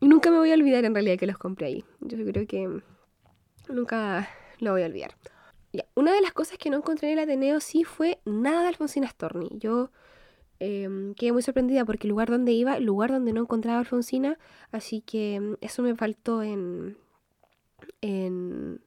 nunca 0.00 0.30
me 0.30 0.38
voy 0.38 0.50
a 0.50 0.54
olvidar 0.54 0.84
en 0.84 0.94
realidad 0.94 1.16
que 1.16 1.26
los 1.26 1.38
compré 1.38 1.66
ahí. 1.66 1.84
Yo 2.00 2.18
creo 2.26 2.46
que 2.46 2.68
nunca 3.68 4.28
lo 4.58 4.72
voy 4.72 4.82
a 4.82 4.86
olvidar. 4.86 5.14
Una 5.94 6.12
de 6.12 6.20
las 6.20 6.32
cosas 6.32 6.58
que 6.58 6.70
no 6.70 6.78
encontré 6.78 7.12
en 7.12 7.18
el 7.18 7.24
Ateneo 7.24 7.60
sí 7.60 7.84
fue 7.84 8.20
nada 8.24 8.62
de 8.62 8.68
Alfonsina 8.68 9.08
Storni. 9.08 9.50
Yo 9.52 9.90
em, 10.58 11.14
quedé 11.14 11.32
muy 11.32 11.42
sorprendida 11.42 11.84
porque 11.84 12.06
el 12.06 12.10
lugar 12.10 12.28
donde 12.30 12.52
iba, 12.52 12.76
el 12.76 12.84
lugar 12.84 13.10
donde 13.10 13.32
no 13.32 13.42
encontraba 13.42 13.78
Alfonsina, 13.78 14.38
así 14.72 15.00
que 15.00 15.36
em, 15.36 15.56
eso 15.60 15.82
me 15.82 15.94
faltó 15.94 16.42
en, 16.42 16.96
en, 18.00 18.80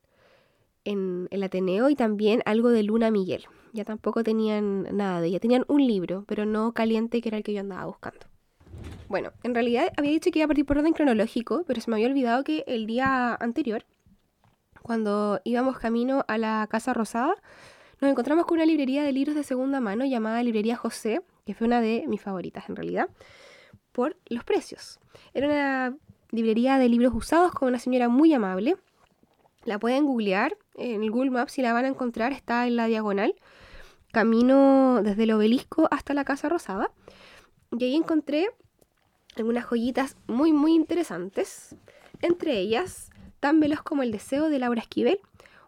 en 0.83 1.27
el 1.31 1.43
Ateneo 1.43 1.89
y 1.89 1.95
también 1.95 2.41
algo 2.45 2.69
de 2.69 2.83
Luna 2.83 3.11
Miguel 3.11 3.47
ya 3.73 3.83
tampoco 3.83 4.23
tenían 4.23 4.83
nada 4.95 5.19
de 5.19 5.27
ella. 5.27 5.39
Tenían 5.39 5.65
un 5.67 5.85
libro, 5.85 6.23
pero 6.27 6.45
no 6.45 6.73
caliente, 6.73 7.21
que 7.21 7.29
era 7.29 7.37
el 7.37 7.43
que 7.43 7.53
yo 7.53 7.59
andaba 7.59 7.85
buscando. 7.85 8.19
Bueno, 9.09 9.31
en 9.43 9.53
realidad 9.53 9.91
había 9.97 10.11
dicho 10.11 10.31
que 10.31 10.39
iba 10.39 10.45
a 10.45 10.47
partir 10.47 10.65
por 10.65 10.77
orden 10.77 10.93
cronológico, 10.93 11.63
pero 11.67 11.81
se 11.81 11.89
me 11.89 11.97
había 11.97 12.07
olvidado 12.07 12.43
que 12.43 12.63
el 12.67 12.85
día 12.85 13.35
anterior 13.35 13.85
cuando 14.83 15.41
íbamos 15.45 15.79
camino 15.79 16.23
a 16.27 16.37
la 16.37 16.67
Casa 16.69 16.93
Rosada, 16.93 17.33
nos 18.01 18.11
encontramos 18.11 18.45
con 18.45 18.57
una 18.57 18.65
librería 18.65 19.03
de 19.03 19.13
libros 19.13 19.35
de 19.35 19.43
segunda 19.43 19.79
mano 19.79 20.05
llamada 20.05 20.43
Librería 20.43 20.75
José, 20.75 21.21
que 21.45 21.53
fue 21.53 21.67
una 21.67 21.81
de 21.81 22.03
mis 22.07 22.21
favoritas 22.21 22.67
en 22.67 22.75
realidad, 22.75 23.09
por 23.93 24.17
los 24.27 24.43
precios. 24.43 24.99
Era 25.33 25.47
una 25.47 25.97
librería 26.31 26.77
de 26.77 26.89
libros 26.89 27.13
usados 27.15 27.53
con 27.53 27.69
una 27.69 27.79
señora 27.79 28.09
muy 28.09 28.33
amable. 28.33 28.75
La 29.63 29.79
pueden 29.79 30.05
googlear 30.05 30.57
en 30.75 31.01
el 31.01 31.11
Google 31.11 31.31
Maps 31.31 31.53
si 31.53 31.61
la 31.61 31.71
van 31.71 31.85
a 31.85 31.87
encontrar, 31.87 32.33
está 32.33 32.67
en 32.67 32.75
la 32.75 32.87
diagonal, 32.87 33.35
camino 34.11 35.01
desde 35.01 35.23
el 35.23 35.31
obelisco 35.31 35.87
hasta 35.91 36.13
la 36.13 36.25
Casa 36.25 36.49
Rosada. 36.49 36.91
Y 37.71 37.85
ahí 37.85 37.95
encontré 37.95 38.49
algunas 39.37 39.65
joyitas 39.65 40.17
muy 40.27 40.51
muy 40.51 40.73
interesantes, 40.73 41.75
entre 42.21 42.59
ellas 42.59 43.12
Tan 43.43 43.59
veloz 43.59 43.81
como 43.81 44.03
el 44.03 44.13
deseo 44.13 44.47
de 44.47 44.57
Laura 44.57 44.79
Esquivel, 44.79 45.19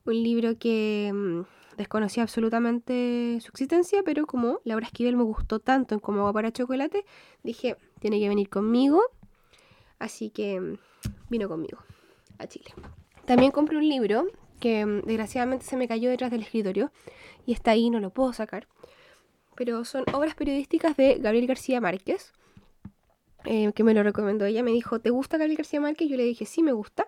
un 0.05 0.23
libro 0.23 0.57
que 0.57 1.11
mm, 1.13 1.41
desconocía 1.75 2.23
absolutamente 2.23 3.37
su 3.41 3.49
existencia, 3.49 4.01
pero 4.01 4.25
como 4.25 4.61
Laura 4.63 4.85
Esquivel 4.85 5.17
me 5.17 5.23
gustó 5.23 5.59
tanto 5.59 5.93
en 5.93 5.99
Como 5.99 6.19
agua 6.19 6.31
para 6.31 6.53
chocolate, 6.53 7.03
dije, 7.43 7.75
tiene 7.99 8.21
que 8.21 8.29
venir 8.29 8.47
conmigo, 8.47 9.01
así 9.99 10.29
que 10.29 10.57
mm, 10.57 10.77
vino 11.29 11.49
conmigo 11.49 11.79
a 12.37 12.47
Chile. 12.47 12.73
También 13.25 13.51
compré 13.51 13.75
un 13.75 13.89
libro 13.89 14.25
que 14.61 14.85
mm, 14.85 15.01
desgraciadamente 15.01 15.65
se 15.65 15.75
me 15.75 15.89
cayó 15.89 16.09
detrás 16.09 16.31
del 16.31 16.43
escritorio 16.43 16.93
y 17.45 17.51
está 17.51 17.71
ahí, 17.71 17.89
no 17.89 17.99
lo 17.99 18.09
puedo 18.09 18.31
sacar, 18.31 18.69
pero 19.57 19.83
son 19.83 20.05
obras 20.13 20.35
periodísticas 20.35 20.95
de 20.95 21.15
Gabriel 21.15 21.47
García 21.47 21.81
Márquez 21.81 22.31
eh, 23.43 23.73
que 23.73 23.83
me 23.83 23.93
lo 23.93 24.01
recomendó. 24.01 24.45
Ella 24.45 24.63
me 24.63 24.71
dijo, 24.71 24.99
¿te 24.99 25.09
gusta 25.09 25.37
Gabriel 25.37 25.57
García 25.57 25.81
Márquez? 25.81 26.09
Yo 26.09 26.15
le 26.15 26.23
dije, 26.23 26.45
sí, 26.45 26.63
me 26.63 26.71
gusta. 26.71 27.05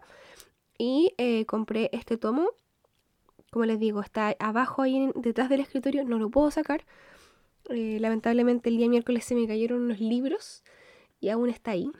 Y 0.78 1.14
eh, 1.18 1.46
compré 1.46 1.90
este 1.94 2.18
tomo. 2.18 2.50
Como 3.52 3.66
les 3.66 3.80
digo, 3.80 4.02
está 4.02 4.36
abajo 4.40 4.82
ahí 4.82 5.10
detrás 5.16 5.50
del 5.50 5.62
escritorio, 5.62 6.04
no 6.04 6.20
lo 6.20 6.30
puedo 6.30 6.52
sacar. 6.52 6.86
Eh, 7.70 7.98
lamentablemente 8.00 8.70
el 8.70 8.78
día 8.78 8.88
miércoles 8.88 9.26
se 9.26 9.36
me 9.36 9.48
cayeron 9.48 9.82
unos 9.82 10.00
libros 10.00 10.64
y 11.20 11.30
aún 11.30 11.50
está 11.50 11.72
ahí. 11.72 11.92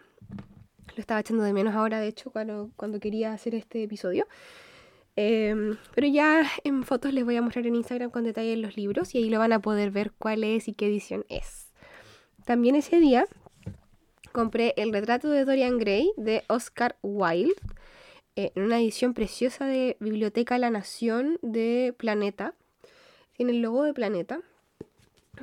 Lo 0.96 1.02
estaba 1.02 1.20
echando 1.20 1.44
de 1.44 1.54
menos 1.54 1.76
ahora, 1.76 2.00
de 2.00 2.08
hecho, 2.08 2.32
cuando, 2.32 2.72
cuando 2.76 3.00
quería 3.00 3.34
hacer 3.34 3.56
este 3.56 3.84
episodio. 3.84 4.28
Em, 5.16 5.78
pero 5.96 6.08
ya 6.08 6.44
en 6.64 6.84
fotos 6.84 7.12
les 7.12 7.26
voy 7.26 7.36
a 7.36 7.42
mostrar 7.42 7.66
en 7.66 7.76
Instagram 7.76 8.12
con 8.12 8.24
detalle 8.24 8.56
los 8.58 8.78
libros 8.78 9.16
y 9.16 9.18
ahí 9.18 9.30
lo 9.32 9.40
van 9.40 9.52
a 9.52 9.60
poder 9.60 9.90
ver 9.90 10.12
cuál 10.12 10.44
es 10.44 10.68
y 10.68 10.74
qué 10.74 10.86
edición 10.86 11.26
es. 11.28 11.72
También 12.46 12.76
ese 12.76 13.00
día 13.00 13.26
compré 14.32 14.76
el 14.78 14.94
retrato 14.94 15.30
de 15.30 15.44
Dorian 15.44 15.80
Gray 15.80 16.12
de 16.18 16.44
Oscar 16.48 16.98
Wilde 17.02 17.56
eh, 18.38 18.54
en 18.56 18.64
una 18.64 18.80
edición 18.80 19.14
preciosa 19.14 19.66
de 19.66 19.98
Biblioteca 20.00 20.58
La 20.58 20.70
Nación 20.70 21.40
de 21.42 21.94
Planeta. 21.98 22.54
Tiene 23.34 23.52
el 23.52 23.62
logo 23.62 23.84
de 23.84 23.94
Planeta. 23.94 24.40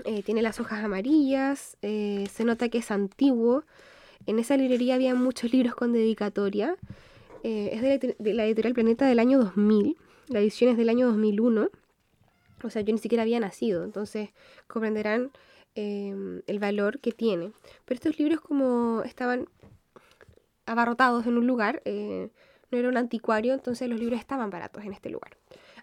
Eh, 0.04 0.22
tiene 0.22 0.40
las 0.40 0.60
hojas 0.60 0.82
amarillas. 0.82 1.76
Eh, 1.82 2.26
se 2.32 2.44
nota 2.44 2.70
que 2.70 2.78
es 2.78 2.90
antiguo. 2.90 3.64
En 4.24 4.38
esa 4.38 4.56
librería 4.56 4.94
había 4.94 5.14
muchos 5.14 5.52
libros 5.52 5.74
con 5.74 5.92
dedicatoria. 5.92 6.76
es 7.42 7.82
de 7.82 8.16
la, 8.18 8.46
editorial 8.46 8.72
Planeta 8.72 9.06
del 9.06 9.18
año 9.18 9.38
2000. 9.38 9.98
La 10.28 10.40
edición 10.40 10.70
es 10.70 10.78
del 10.78 10.88
año 10.88 11.08
2001. 11.08 11.68
O 12.62 12.70
sea, 12.70 12.80
yo 12.80 12.94
ni 12.94 12.98
siquiera 12.98 13.22
había 13.22 13.40
nacido. 13.40 13.84
Entonces 13.84 14.30
comprenderán 14.66 15.30
Em, 15.76 16.42
el 16.46 16.60
valor 16.60 17.00
que 17.00 17.10
tiene. 17.10 17.52
Pero 17.84 17.96
estos 17.96 18.18
libros 18.18 18.40
como 18.40 19.02
estaban 19.02 19.48
abarrotados 20.66 21.26
en 21.26 21.36
un 21.36 21.48
lugar, 21.48 21.82
era 22.76 22.88
un 22.88 22.96
anticuario, 22.96 23.54
entonces 23.54 23.88
los 23.88 23.98
libros 23.98 24.18
estaban 24.18 24.50
baratos 24.50 24.84
en 24.84 24.92
este 24.92 25.10
lugar. 25.10 25.36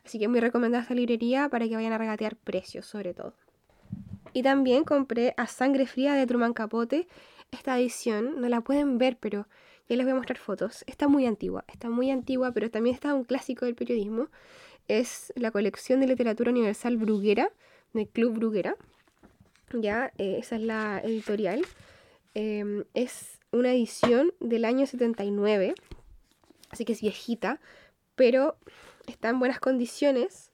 Así 0.05 0.19
que 0.19 0.27
muy 0.27 0.39
recomendada 0.39 0.83
esta 0.83 0.95
librería 0.95 1.49
para 1.49 1.67
que 1.67 1.75
vayan 1.75 1.93
a 1.93 1.97
regatear 1.97 2.35
precios 2.35 2.85
sobre 2.85 3.13
todo. 3.13 3.33
Y 4.33 4.43
también 4.43 4.83
compré 4.83 5.33
a 5.37 5.47
Sangre 5.47 5.85
Fría 5.85 6.13
de 6.13 6.25
Truman 6.25 6.53
Capote. 6.53 7.07
Esta 7.51 7.77
edición, 7.77 8.39
no 8.39 8.47
la 8.47 8.61
pueden 8.61 8.97
ver, 8.97 9.17
pero 9.19 9.47
ya 9.89 9.97
les 9.97 10.05
voy 10.05 10.13
a 10.13 10.15
mostrar 10.15 10.37
fotos. 10.37 10.83
Está 10.87 11.07
muy 11.07 11.25
antigua, 11.25 11.65
está 11.67 11.89
muy 11.89 12.09
antigua, 12.09 12.51
pero 12.53 12.71
también 12.71 12.95
está 12.95 13.13
un 13.13 13.25
clásico 13.25 13.65
del 13.65 13.75
periodismo. 13.75 14.29
Es 14.87 15.33
la 15.35 15.51
colección 15.51 15.99
de 15.99 16.07
literatura 16.07 16.51
universal 16.51 16.97
Bruguera, 16.97 17.51
del 17.93 18.07
Club 18.07 18.35
Bruguera 18.35 18.77
ya, 19.79 20.11
eh, 20.17 20.37
esa 20.39 20.55
es 20.55 20.61
la 20.61 20.99
editorial. 21.03 21.65
Em, 22.33 22.85
es 22.93 23.39
una 23.51 23.71
edición 23.71 24.33
del 24.39 24.65
año 24.65 24.85
79, 24.85 25.75
así 26.71 26.85
que 26.85 26.93
es 26.93 27.01
viejita, 27.01 27.59
pero 28.15 28.57
está 29.07 29.29
en 29.29 29.39
buenas 29.39 29.59
condiciones 29.59 30.51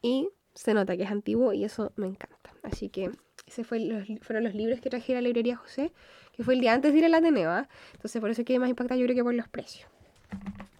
y 0.00 0.28
se 0.54 0.74
nota 0.74 0.96
que 0.96 1.04
es 1.04 1.10
antiguo 1.10 1.52
y 1.52 1.64
eso 1.64 1.92
me 1.96 2.06
encanta. 2.06 2.52
Así 2.62 2.88
que 2.88 3.06
los, 3.06 4.08
fueron 4.22 4.44
los 4.44 4.54
libros 4.54 4.80
que 4.80 4.90
traje 4.90 5.12
a 5.12 5.16
la 5.16 5.22
librería 5.22 5.56
José, 5.56 5.92
que 6.32 6.42
fue 6.42 6.54
el 6.54 6.60
día 6.60 6.72
antes 6.72 6.92
de 6.92 6.98
ir 6.98 7.04
al 7.04 7.14
Ateneo. 7.14 7.50
¿ah? 7.50 7.68
Entonces 7.94 8.20
por 8.20 8.30
eso 8.30 8.44
quedé 8.44 8.58
más 8.58 8.68
impactada 8.68 8.98
yo 8.98 9.06
creo 9.06 9.16
que 9.16 9.24
por 9.24 9.34
los 9.34 9.48
precios. 9.48 9.88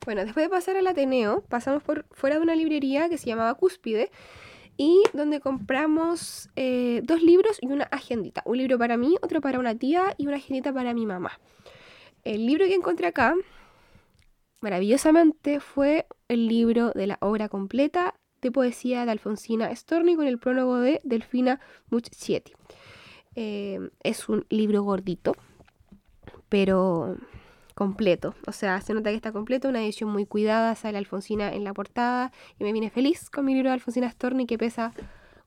Bueno, 0.05 0.25
después 0.25 0.45
de 0.45 0.51
pasar 0.51 0.77
al 0.77 0.87
Ateneo, 0.87 1.43
pasamos 1.49 1.83
por 1.83 2.05
fuera 2.11 2.37
de 2.37 2.43
una 2.43 2.57
librería 2.57 3.09
que 3.09 3.19
se 3.19 3.27
llamaba 3.27 3.55
Cúspide, 3.55 4.11
y 4.77 5.03
donde 5.13 5.41
compramos 5.41 6.51
eh, 6.57 7.03
dos 7.05 7.23
libros 7.23 7.59
y 7.61 7.67
una 7.67 7.85
agendita. 7.85 8.43
Un 8.45 8.59
libro 8.59 8.79
para 8.79 8.97
mí, 8.97 9.17
otro 9.23 9.41
para 9.41 9.59
una 9.59 9.75
tía 9.75 10.15
y 10.17 10.27
una 10.27 10.37
agendita 10.37 10.73
para 10.73 10.95
mi 10.95 11.07
mamá. 11.07 11.39
El 12.25 12.47
libro 12.47 12.65
que 12.67 12.75
encontré 12.75 13.07
acá, 13.07 13.35
maravillosamente, 14.63 15.61
fue 15.61 16.07
el 16.29 16.49
libro 16.49 16.93
de 16.93 17.07
la 17.07 17.19
obra 17.21 17.49
completa 17.49 18.15
de 18.41 18.51
poesía 18.51 19.05
de 19.05 19.13
Alfonsina 19.13 19.75
Storni 19.75 20.17
con 20.17 20.27
el 20.27 20.39
prólogo 20.39 20.79
de 20.79 21.01
Delfina 21.05 21.61
Mucchietti. 21.91 22.53
Eh, 23.35 23.79
es 24.03 24.29
un 24.29 24.47
libro 24.49 24.83
gordito, 24.83 25.37
pero 26.49 27.17
completo. 27.75 28.35
O 28.47 28.53
sea, 28.53 28.81
se 28.81 28.95
nota 28.95 29.11
que 29.11 29.17
está 29.17 29.33
completo, 29.33 29.69
una 29.69 29.83
edición 29.83 30.11
muy 30.11 30.27
cuidada, 30.27 30.75
sale 30.75 30.99
Alfonsina 30.99 31.53
en 31.53 31.65
la 31.65 31.75
portada 31.75 32.33
y 32.59 32.65
me 32.65 32.73
viene 32.73 32.91
feliz 32.91 33.31
con 33.31 33.45
mi 33.45 33.55
libro 33.55 33.71
de 33.71 33.75
Alfonsina 33.75 34.11
Storni 34.11 34.47
que 34.47 34.59
pesa 34.59 34.93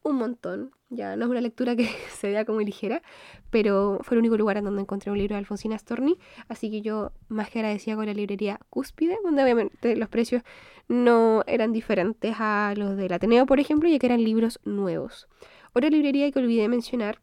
un 0.06 0.18
montón. 0.18 0.72
Ya 0.90 1.16
no 1.16 1.26
es 1.26 1.32
una 1.32 1.42
lectura 1.42 1.76
que 1.76 1.88
se 2.18 2.30
vea 2.30 2.46
como 2.46 2.62
ligera, 2.62 3.02
pero 3.50 4.00
fue 4.04 4.16
el 4.16 4.20
único 4.20 4.38
lugar 4.38 4.58
en 4.58 4.66
donde 4.66 4.82
encontré 4.82 5.12
un 5.12 5.18
libro 5.18 5.36
de 5.36 5.40
Alfonsina 5.40 5.78
Storni, 5.78 6.18
así 6.48 6.70
que 6.70 6.82
yo 6.82 7.12
más 7.28 7.50
que 7.50 7.60
agradecida 7.60 7.96
con 7.96 8.06
la 8.06 8.14
librería 8.14 8.60
Cúspide, 8.70 9.18
donde 9.24 9.44
obviamente 9.44 9.96
los 9.96 10.10
precios 10.10 10.44
no 10.88 11.44
eran 11.48 11.74
diferentes 11.74 12.36
a 12.40 12.74
los 12.78 12.96
del 12.96 13.12
Ateneo, 13.14 13.46
por 13.46 13.60
ejemplo, 13.60 13.90
ya 13.90 14.00
que 14.00 14.06
eran 14.06 14.24
libros 14.24 14.60
nuevos. 14.64 15.28
Otra 15.74 15.90
librería 15.90 16.32
que 16.32 16.40
olvidé 16.40 16.70
mencionar, 16.70 17.20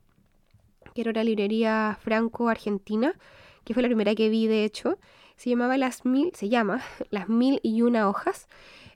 que 0.94 1.02
era 1.02 1.12
la 1.12 1.24
librería 1.24 1.96
Franco-Argentina, 2.00 3.14
que 3.64 3.74
fue 3.74 3.82
la 3.82 3.88
primera 3.88 4.14
que 4.14 4.28
vi 4.28 4.46
de 4.48 4.64
hecho, 4.64 4.98
se 5.36 5.50
llamaba 5.50 5.78
Las 5.78 6.04
Mil, 6.04 6.32
se 6.34 6.48
llama 6.48 6.82
Las 7.10 7.28
Mil 7.28 7.60
y 7.62 7.82
Una 7.82 8.08
Hojas. 8.08 8.48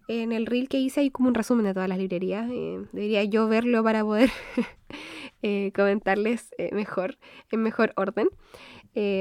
En 0.09 0.31
el 0.31 0.47
reel 0.47 0.69
que 0.69 0.79
hice 0.79 1.01
hay 1.01 1.11
como 1.11 1.29
un 1.29 1.35
resumen 1.35 1.65
de 1.67 1.75
todas 1.75 1.89
las 1.89 1.99
librerías. 1.99 2.49
Eh, 2.51 2.85
debería 2.93 3.25
yo 3.25 3.49
verlo 3.49 3.83
para 3.83 4.05
poder 4.05 4.31
eh, 5.43 5.73
comentarles 5.75 6.55
eh, 6.59 6.71
mejor, 6.73 7.19
en 7.51 7.63
mejor 7.63 7.93
orden. 7.97 8.29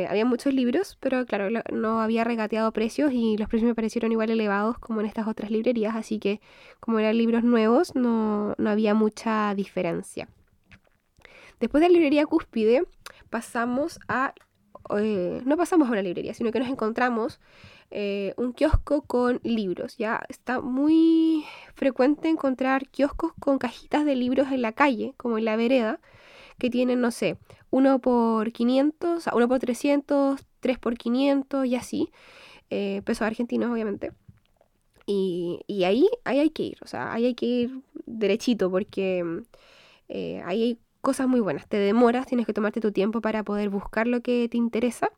había 0.10 0.26
muchos 0.26 0.54
libros, 0.54 0.98
pero 1.02 1.26
claro, 1.26 1.50
no 1.74 2.00
había 2.02 2.24
regateado 2.24 2.72
precios 2.72 3.12
y 3.14 3.36
los 3.38 3.50
precios 3.50 3.68
me 3.68 3.76
parecieron 3.76 4.12
igual 4.12 4.30
elevados 4.30 4.78
como 4.78 5.02
en 5.02 5.08
estas 5.08 5.28
otras 5.28 5.52
librerías, 5.52 5.96
así 5.96 6.20
que 6.20 6.40
como 6.80 7.00
eran 7.00 7.18
libros 7.18 7.44
nuevos 7.44 7.96
no, 7.96 8.54
no 8.58 8.70
había 8.70 8.94
mucha 8.94 9.54
diferencia. 9.56 10.30
Después 11.60 11.82
de 11.82 11.90
la 11.90 11.94
librería 11.94 12.26
Cúspide 12.26 12.84
pasamos 13.30 14.00
a 14.08 14.34
eh, 14.98 15.42
no 15.46 15.58
pasamos 15.58 15.88
a 15.88 15.92
una 15.92 16.02
librería, 16.02 16.34
sino 16.34 16.52
que 16.52 16.60
nos 16.60 16.70
encontramos 16.70 17.40
eh, 17.92 18.34
un 18.38 18.54
kiosco 18.54 19.02
con 19.04 19.40
libros. 19.44 19.98
Ya 19.98 20.22
está 20.30 20.62
muy 20.62 21.46
frecuente 21.74 22.30
encontrar 22.30 22.88
kioscos 22.90 23.34
con 23.40 23.58
cajitas 23.58 24.06
de 24.06 24.16
libros 24.16 24.52
en 24.52 24.62
la 24.62 24.74
calle, 24.74 25.14
como 25.18 25.38
en 25.38 25.46
la 25.46 25.56
vereda, 25.56 26.00
que 26.58 26.70
tienen, 26.70 27.02
no 27.02 27.12
sé, 27.12 27.38
uno 27.72 28.00
por 28.00 28.52
500, 28.52 29.28
uno 29.34 29.48
por 29.48 29.60
300, 29.60 30.42
tres 30.60 30.80
por 30.80 30.98
500 30.98 31.66
y 31.66 31.76
así, 31.76 32.12
eh, 32.70 33.02
pesos 33.06 33.24
argentinos 33.24 33.72
obviamente. 33.72 34.12
Y, 35.08 35.62
ahí, 35.86 36.10
ahí 36.24 36.40
hay 36.40 36.50
que 36.50 36.64
ir, 36.64 36.78
o 36.82 36.88
sea, 36.88 37.14
ahí 37.14 37.26
hay 37.26 37.36
que 37.36 37.46
ir 37.46 37.82
derechito 38.08 38.72
porque 38.72 39.24
ahí 40.10 40.64
hay 40.64 40.80
cosas 41.06 41.28
muy 41.28 41.40
buenas. 41.40 41.68
Te 41.68 41.78
demoras, 41.78 42.26
tienes 42.26 42.48
que 42.48 42.54
tomarte 42.54 42.82
tu 42.82 42.92
tiempo 42.92 43.22
para 43.22 43.44
poder 43.44 43.70
buscar 43.70 44.08
lo 44.08 44.22
que 44.22 44.50
te 44.50 44.58
interesa 44.58 45.12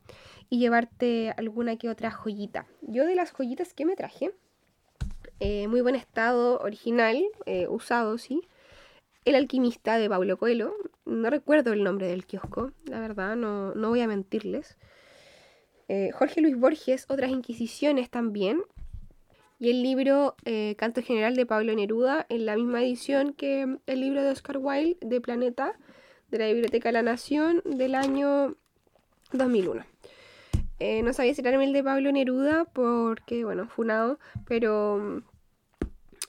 y 0.50 0.58
llevarte 0.58 1.32
alguna 1.38 1.76
que 1.78 1.88
otra 1.88 2.10
joyita. 2.10 2.66
Yo 2.82 3.06
de 3.06 3.14
las 3.14 3.32
joyitas 3.32 3.72
que 3.72 3.86
me 3.86 3.96
traje, 3.96 4.34
eh, 5.40 5.66
muy 5.66 5.80
buen 5.80 5.94
estado, 5.94 6.58
original, 6.58 7.24
eh, 7.46 7.68
usado, 7.68 8.18
sí. 8.18 8.42
El 9.24 9.34
alquimista 9.34 9.96
de 9.96 10.10
Paulo 10.10 10.36
Coelho. 10.36 10.74
No 11.06 11.30
recuerdo 11.30 11.72
el 11.72 11.82
nombre 11.82 12.06
del 12.06 12.26
kiosco, 12.26 12.70
la 12.84 13.00
verdad, 13.00 13.34
no, 13.34 13.74
no 13.74 13.88
voy 13.88 14.02
a 14.02 14.06
mentirles. 14.06 14.76
Eh, 15.88 16.10
Jorge 16.12 16.42
Luis 16.42 16.58
Borges, 16.58 17.06
otras 17.08 17.30
inquisiciones 17.30 18.10
también. 18.10 18.60
Y 19.58 19.70
el 19.70 19.82
libro 19.82 20.36
eh, 20.44 20.74
Canto 20.78 21.02
General 21.02 21.34
de 21.34 21.46
Pablo 21.46 21.74
Neruda 21.74 22.26
en 22.28 22.46
la 22.46 22.56
misma 22.56 22.82
edición 22.82 23.32
que 23.32 23.78
el 23.86 24.00
libro 24.00 24.22
de 24.22 24.30
Oscar 24.30 24.58
Wilde 24.58 24.98
de 25.00 25.20
Planeta 25.20 25.74
de 26.30 26.38
la 26.38 26.46
Biblioteca 26.46 26.90
de 26.90 26.92
la 26.92 27.02
Nación 27.02 27.62
del 27.64 27.94
año 27.94 28.56
2001. 29.32 29.84
Eh, 30.80 31.02
no 31.02 31.12
sabía 31.12 31.34
si 31.34 31.40
era 31.40 31.62
el 31.62 31.72
de 31.72 31.82
Pablo 31.82 32.12
Neruda 32.12 32.64
porque, 32.66 33.44
bueno, 33.44 33.68
funado, 33.68 34.20
pero 34.46 35.22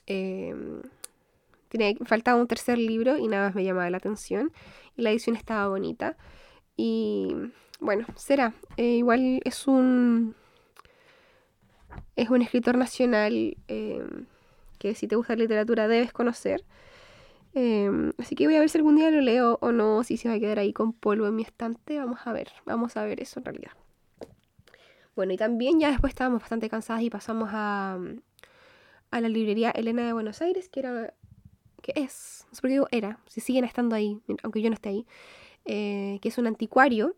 eh, 0.06 0.54
faltaba 2.04 2.40
un 2.40 2.48
tercer 2.48 2.78
libro 2.78 3.16
y 3.16 3.28
nada 3.28 3.46
más 3.46 3.54
me 3.54 3.62
llamaba 3.62 3.88
la 3.90 3.98
atención 3.98 4.50
y 4.96 5.02
la 5.02 5.10
edición 5.10 5.36
estaba 5.36 5.68
bonita. 5.68 6.16
Y 6.76 7.32
bueno, 7.78 8.06
será. 8.16 8.54
Eh, 8.76 8.96
igual 8.96 9.40
es 9.44 9.68
un 9.68 10.34
es 12.16 12.30
un 12.30 12.42
escritor 12.42 12.76
nacional 12.76 13.56
em, 13.68 14.26
que 14.78 14.94
si 14.94 15.06
te 15.08 15.16
gusta 15.16 15.34
la 15.36 15.42
literatura 15.42 15.88
debes 15.88 16.12
conocer. 16.12 16.64
Em, 17.54 18.12
así 18.18 18.34
que 18.34 18.46
voy 18.46 18.56
a 18.56 18.60
ver 18.60 18.68
si 18.68 18.78
algún 18.78 18.96
día 18.96 19.10
lo 19.10 19.20
leo 19.20 19.58
o 19.60 19.72
no, 19.72 20.04
si 20.04 20.16
se 20.16 20.28
va 20.28 20.34
a 20.34 20.38
quedar 20.38 20.58
ahí 20.58 20.72
con 20.72 20.92
polvo 20.92 21.26
en 21.26 21.36
mi 21.36 21.42
estante. 21.42 21.98
Vamos 21.98 22.20
a 22.24 22.32
ver, 22.32 22.48
vamos 22.64 22.96
a 22.96 23.04
ver 23.04 23.20
eso 23.20 23.40
en 23.40 23.44
realidad. 23.44 23.72
Bueno, 25.16 25.32
y 25.32 25.36
también 25.36 25.80
ya 25.80 25.90
después 25.90 26.12
estábamos 26.12 26.40
bastante 26.40 26.68
cansadas 26.70 27.02
y 27.02 27.10
pasamos 27.10 27.50
a, 27.52 27.98
a 29.10 29.20
la 29.20 29.28
librería 29.28 29.70
Elena 29.70 30.06
de 30.06 30.12
Buenos 30.12 30.40
Aires, 30.40 30.68
que 30.68 30.80
era, 30.80 31.12
que 31.82 31.92
es, 31.96 32.46
no 32.48 32.54
sé 32.54 32.60
por 32.60 32.68
qué 32.68 32.74
digo 32.74 32.88
era, 32.90 33.18
si 33.26 33.40
siguen 33.40 33.64
estando 33.64 33.96
ahí, 33.96 34.20
aunque 34.42 34.62
yo 34.62 34.70
no 34.70 34.74
esté 34.74 34.90
ahí, 34.90 35.06
eh, 35.64 36.18
que 36.22 36.28
es 36.28 36.38
un 36.38 36.46
anticuario 36.46 37.16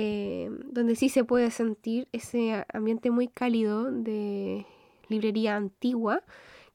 eh, 0.00 0.48
donde 0.66 0.94
sí 0.94 1.08
se 1.08 1.24
puede 1.24 1.50
sentir 1.50 2.06
ese 2.12 2.64
ambiente 2.72 3.10
muy 3.10 3.26
cálido 3.26 3.90
de 3.90 4.64
librería 5.08 5.56
antigua 5.56 6.22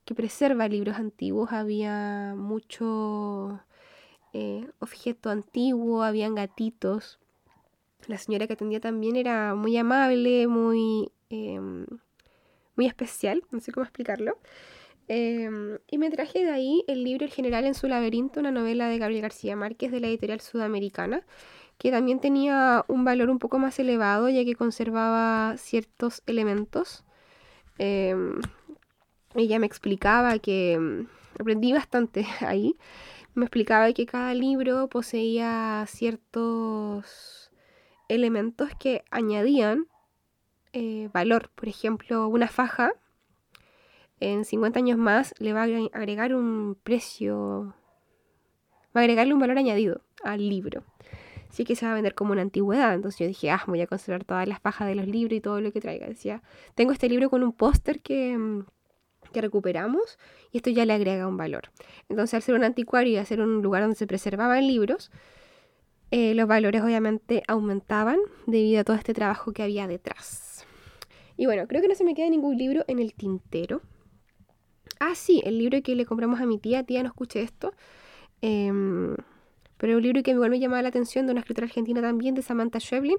que 0.03 0.13
preserva 0.13 0.67
libros 0.67 0.97
antiguos. 0.97 1.53
Había 1.53 2.33
mucho 2.35 3.61
eh, 4.33 4.67
objeto 4.79 5.29
antiguo, 5.29 6.03
habían 6.03 6.35
gatitos. 6.35 7.17
La 8.07 8.17
señora 8.17 8.45
que 8.45 8.53
atendía 8.53 8.81
también 8.81 9.15
era 9.15 9.55
muy 9.55 9.77
amable, 9.77 10.47
muy, 10.47 11.09
em, 11.29 11.85
muy 12.75 12.87
especial, 12.87 13.41
no 13.51 13.61
sé 13.61 13.71
cómo 13.71 13.85
explicarlo. 13.85 14.37
Em, 15.07 15.77
y 15.89 15.97
me 15.97 16.09
traje 16.09 16.43
de 16.43 16.51
ahí 16.51 16.83
el 16.89 17.05
libro 17.05 17.23
El 17.23 17.31
General 17.31 17.63
en 17.63 17.73
su 17.73 17.87
laberinto, 17.87 18.41
una 18.41 18.51
novela 18.51 18.89
de 18.89 18.97
Gabriel 18.97 19.21
García 19.21 19.55
Márquez 19.55 19.93
de 19.93 20.01
la 20.01 20.07
editorial 20.07 20.41
sudamericana 20.41 21.23
que 21.83 21.91
también 21.91 22.21
tenía 22.21 22.85
un 22.87 23.03
valor 23.03 23.29
un 23.29 23.39
poco 23.39 23.59
más 23.59 23.77
elevado 23.77 24.29
ya 24.29 24.45
que 24.45 24.55
conservaba 24.55 25.57
ciertos 25.57 26.23
elementos. 26.25 27.03
Em, 27.77 28.39
ella 29.35 29.59
me 29.59 29.65
explicaba 29.67 30.39
que 30.39 30.73
em, 30.73 31.07
aprendí 31.37 31.73
bastante 31.73 32.25
ahí. 32.39 32.77
Me 33.35 33.43
explicaba 33.43 33.91
que 33.91 34.05
cada 34.05 34.33
libro 34.33 34.87
poseía 34.87 35.83
ciertos 35.85 37.51
elementos 38.07 38.69
que 38.79 39.03
añadían 39.11 39.87
eh, 40.71 41.09
valor. 41.13 41.51
Por 41.53 41.67
ejemplo, 41.67 42.29
una 42.29 42.47
faja 42.47 42.93
en 44.21 44.45
50 44.45 44.79
años 44.79 44.97
más 44.97 45.35
le 45.39 45.51
va 45.51 45.63
a 45.63 45.65
agregar 45.65 46.33
un 46.33 46.77
precio, 46.81 47.75
va 48.95 49.01
a 49.01 49.03
agregarle 49.03 49.33
un 49.33 49.41
valor 49.41 49.57
añadido 49.57 49.99
al 50.23 50.47
libro 50.47 50.85
sí 51.53 51.65
que 51.65 51.75
se 51.75 51.85
va 51.85 51.91
a 51.91 51.95
vender 51.95 52.15
como 52.15 52.31
una 52.33 52.41
antigüedad. 52.41 52.95
Entonces 52.95 53.19
yo 53.19 53.27
dije, 53.27 53.51
ah, 53.51 53.63
voy 53.67 53.79
a 53.79 53.87
conservar 53.87 54.23
todas 54.25 54.47
las 54.47 54.59
pajas 54.59 54.87
de 54.87 54.95
los 54.95 55.07
libros 55.07 55.37
y 55.37 55.41
todo 55.41 55.61
lo 55.61 55.71
que 55.71 55.79
traiga. 55.79 56.07
Decía, 56.07 56.41
tengo 56.73 56.91
este 56.91 57.07
libro 57.07 57.29
con 57.29 57.43
un 57.43 57.53
póster 57.53 58.01
que, 58.01 58.35
mm, 58.35 58.65
que 59.31 59.39
recuperamos 59.41 60.17
y 60.51 60.57
esto 60.57 60.71
ya 60.71 60.83
le 60.85 60.93
agrega 60.93 61.27
un 61.27 61.37
valor. 61.37 61.69
Entonces 62.09 62.33
al 62.33 62.41
ser 62.41 62.55
un 62.55 62.63
anticuario 62.63 63.13
y 63.13 63.17
hacer 63.17 63.39
un 63.39 63.61
lugar 63.61 63.83
donde 63.83 63.95
se 63.95 64.07
preservaban 64.07 64.67
libros, 64.67 65.11
eh, 66.09 66.33
los 66.33 66.47
valores 66.47 66.81
obviamente 66.81 67.43
aumentaban 67.47 68.17
debido 68.47 68.81
a 68.81 68.83
todo 68.83 68.95
este 68.95 69.13
trabajo 69.13 69.53
que 69.53 69.61
había 69.61 69.85
detrás. 69.87 70.65
Y 71.37 71.45
bueno, 71.45 71.67
creo 71.67 71.83
que 71.83 71.87
no 71.87 71.95
se 71.95 72.03
me 72.03 72.15
queda 72.15 72.29
ningún 72.29 72.57
libro 72.57 72.83
en 72.87 72.97
el 72.97 73.13
tintero. 73.13 73.81
Ah, 74.99 75.13
sí, 75.13 75.41
el 75.45 75.59
libro 75.59 75.81
que 75.83 75.95
le 75.95 76.05
compramos 76.07 76.41
a 76.41 76.47
mi 76.47 76.57
tía, 76.57 76.83
tía, 76.83 77.03
no 77.03 77.09
escuché 77.09 77.43
esto. 77.43 77.73
Eh, 78.41 78.71
pero 79.83 79.97
un 79.97 80.03
libro 80.03 80.23
que 80.23 80.31
igual 80.31 80.49
me 80.49 80.61
llamaba 80.61 80.81
la 80.81 80.87
atención 80.87 81.25
de 81.25 81.33
una 81.33 81.41
escritora 81.41 81.65
argentina 81.67 82.01
también, 82.01 82.35
de 82.35 82.41
Samantha 82.41 82.79
Schweblin, 82.79 83.17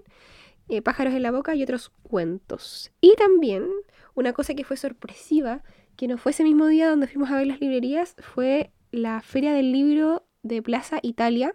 eh, 0.71 0.81
Pájaros 0.81 1.13
en 1.13 1.23
la 1.23 1.31
boca 1.31 1.55
y 1.55 1.63
otros 1.63 1.91
cuentos. 2.05 2.91
Y 3.03 3.15
también 3.17 3.69
una 4.15 4.33
cosa 4.33 4.55
que 4.55 4.65
fue 4.65 4.79
sorpresiva, 4.79 5.63
que 5.95 6.09
no 6.09 6.17
fue 6.17 6.33
ese 6.33 6.43
mismo 6.43 6.67
día 6.67 6.89
donde 6.89 7.07
fuimos 7.07 7.31
a 7.31 7.37
ver 7.37 7.49
las 7.49 7.61
librerías, 7.61 8.17
fue 8.19 8.73
la 8.93 9.21
Feria 9.21 9.53
del 9.53 9.73
Libro 9.73 10.25
de 10.43 10.63
Plaza 10.63 11.01
Italia, 11.03 11.55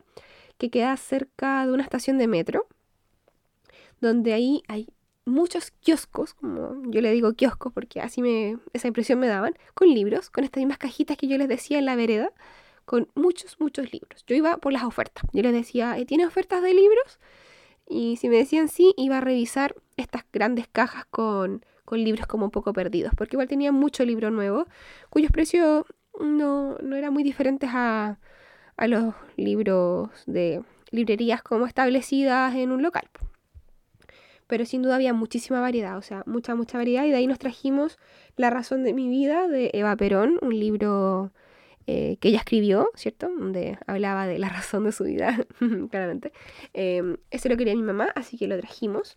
que 0.60 0.69
queda 0.69 0.95
cerca 0.95 1.65
de 1.65 1.74
una 1.74 1.82
estación 1.82 2.19
de 2.19 2.28
metro, 2.28 2.67
donde 4.02 4.34
ahí 4.34 4.62
hay 4.67 4.89
muchos 5.26 5.72
kioscos, 5.72 6.36
como 6.36 6.84
yo 6.91 7.02
le 7.02 7.12
digo 7.12 7.34
kioscos 7.34 7.74
porque 7.74 8.00
así 8.00 8.22
me, 8.22 8.60
esa 8.74 8.88
impresión 8.88 9.17
me 9.17 9.26
daban, 9.26 9.56
con 9.74 9.91
libros, 9.91 10.30
con 10.30 10.43
estas 10.43 10.62
mismas 10.62 10.78
cajitas 10.78 11.17
que 11.17 11.28
yo 11.28 11.39
les 11.39 11.48
decía 11.48 11.80
en 11.80 11.86
la 11.86 11.95
vereda, 11.95 12.32
con 12.89 13.08
muchos, 13.13 13.60
muchos 13.60 13.93
libros. 13.93 14.23
Yo 14.25 14.36
iba 14.36 14.58
por 14.58 14.73
las 14.73 14.82
ofertas. 14.82 15.23
Yo 15.32 15.43
les 15.43 15.54
decía, 15.54 15.95
eh, 15.99 16.08
¿tiene 16.08 16.25
ofertas 16.25 16.63
de 16.63 16.73
libros? 16.73 17.19
Y 17.88 18.15
si 18.15 18.30
me 18.30 18.38
decían 18.38 18.67
sí, 18.67 18.95
iba 18.97 19.19
a 19.19 19.21
revisar 19.21 19.75
estas 19.95 20.23
grandes 20.34 20.67
cajas 20.67 21.06
con, 21.12 21.63
con 21.86 22.04
libros 22.04 22.25
como 22.25 22.45
un 22.45 22.52
poco 22.52 22.73
perdidos, 22.73 23.13
porque 23.15 23.36
igual 23.36 23.47
tenía 23.47 23.71
mucho 23.71 24.04
libro 24.06 24.32
nuevo, 24.32 24.65
cuyos 25.12 25.32
precios 25.32 25.86
no, 26.19 26.80
no 26.82 26.95
eran 26.95 27.13
muy 27.13 27.21
diferentes 27.21 27.69
a, 27.71 28.17
a 28.75 28.88
los 28.88 29.13
libros 29.38 30.10
de 30.25 30.63
librerías 30.89 31.43
como 31.43 31.67
establecidas 31.67 32.56
en 32.56 32.71
un 32.71 32.82
local. 32.82 33.08
Pero 34.47 34.65
sin 34.65 34.82
duda 34.82 34.95
había 34.95 35.13
muchísima 35.13 35.62
variedad, 35.62 35.95
o 35.95 36.02
sea, 36.02 36.23
mucha, 36.25 36.56
mucha 36.56 36.80
variedad. 36.80 37.06
Y 37.06 37.12
de 37.12 37.17
ahí 37.17 37.28
nos 37.28 37.38
trajimos 37.38 37.99
La 38.36 38.49
razón 38.49 38.84
de 38.84 38.95
mi 38.95 39.10
vida 39.10 39.47
de 39.47 39.69
Eva 39.73 39.95
Perón, 39.95 40.39
un 40.41 40.60
libro 40.60 41.32
eh, 41.88 42.18
que 42.20 42.30
ella 42.30 42.39
escribió, 42.39 42.89
¿cierto? 42.96 43.30
Donde 43.30 43.78
hablaba 43.88 44.28
de 44.28 44.39
la 44.39 44.50
razón 44.50 44.84
de 44.84 44.92
su 44.92 45.06
vida, 45.06 45.46
claramente. 45.89 46.32
Eh, 46.74 47.18
ese 47.32 47.50
lo 47.50 47.58
quería 47.58 47.76
mi 47.76 47.84
mamá, 47.84 48.12
así 48.15 48.38
que 48.38 48.48
lo 48.48 48.58
trajimos. 48.58 49.15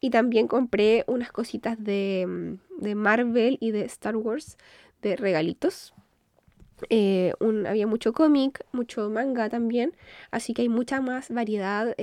Y 0.00 0.10
también 0.10 0.48
compré 0.48 1.04
unas 1.06 1.30
cositas 1.30 1.82
de, 1.82 2.26
mm, 2.26 2.82
de 2.82 2.94
Marvel 2.94 3.58
y 3.60 3.70
de 3.70 3.82
Star 3.82 4.16
Wars 4.16 4.56
de 5.02 5.16
regalitos. 5.16 5.94
Eh, 6.88 7.34
había 7.66 7.86
mucho 7.86 8.12
cómic, 8.14 8.64
mucho 8.72 9.10
manga 9.10 9.50
también, 9.50 9.94
así 10.30 10.54
que 10.54 10.62
hay 10.62 10.70
mucha 10.70 11.02
más 11.02 11.28
variedad 11.28 11.94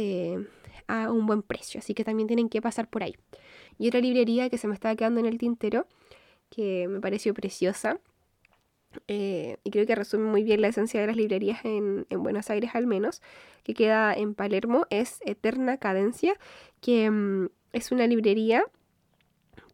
a 0.87 1.11
un 1.11 1.25
buen 1.25 1.41
precio, 1.41 1.79
así 1.79 1.95
que 1.95 2.03
también 2.03 2.27
tienen 2.27 2.47
que 2.47 2.61
pasar 2.61 2.87
por 2.87 3.01
ahí. 3.01 3.15
Y 3.79 3.87
otra 3.87 3.99
librería 3.99 4.49
que 4.49 4.57
se 4.57 4.67
me 4.67 4.75
estaba 4.75 4.95
quedando 4.95 5.19
en 5.19 5.25
el 5.25 5.37
tintero, 5.39 5.87
que 6.49 6.87
me 6.87 7.01
pareció 7.01 7.33
preciosa, 7.33 7.99
eh, 9.07 9.57
y 9.63 9.71
creo 9.71 9.85
que 9.85 9.95
resume 9.95 10.25
muy 10.25 10.43
bien 10.43 10.61
la 10.61 10.69
esencia 10.69 11.01
de 11.01 11.07
las 11.07 11.15
librerías 11.15 11.63
en, 11.63 12.05
Buenos 12.09 12.49
Aires 12.49 12.71
al 12.73 12.87
menos, 12.87 13.21
que 13.63 13.73
queda 13.73 14.13
en 14.13 14.33
Palermo, 14.33 14.85
es 14.89 15.19
Eterna 15.25 15.77
Cadencia, 15.77 16.35
que 16.81 17.09
mm, 17.09 17.49
es 17.73 17.91
una 17.91 18.07
librería 18.07 18.63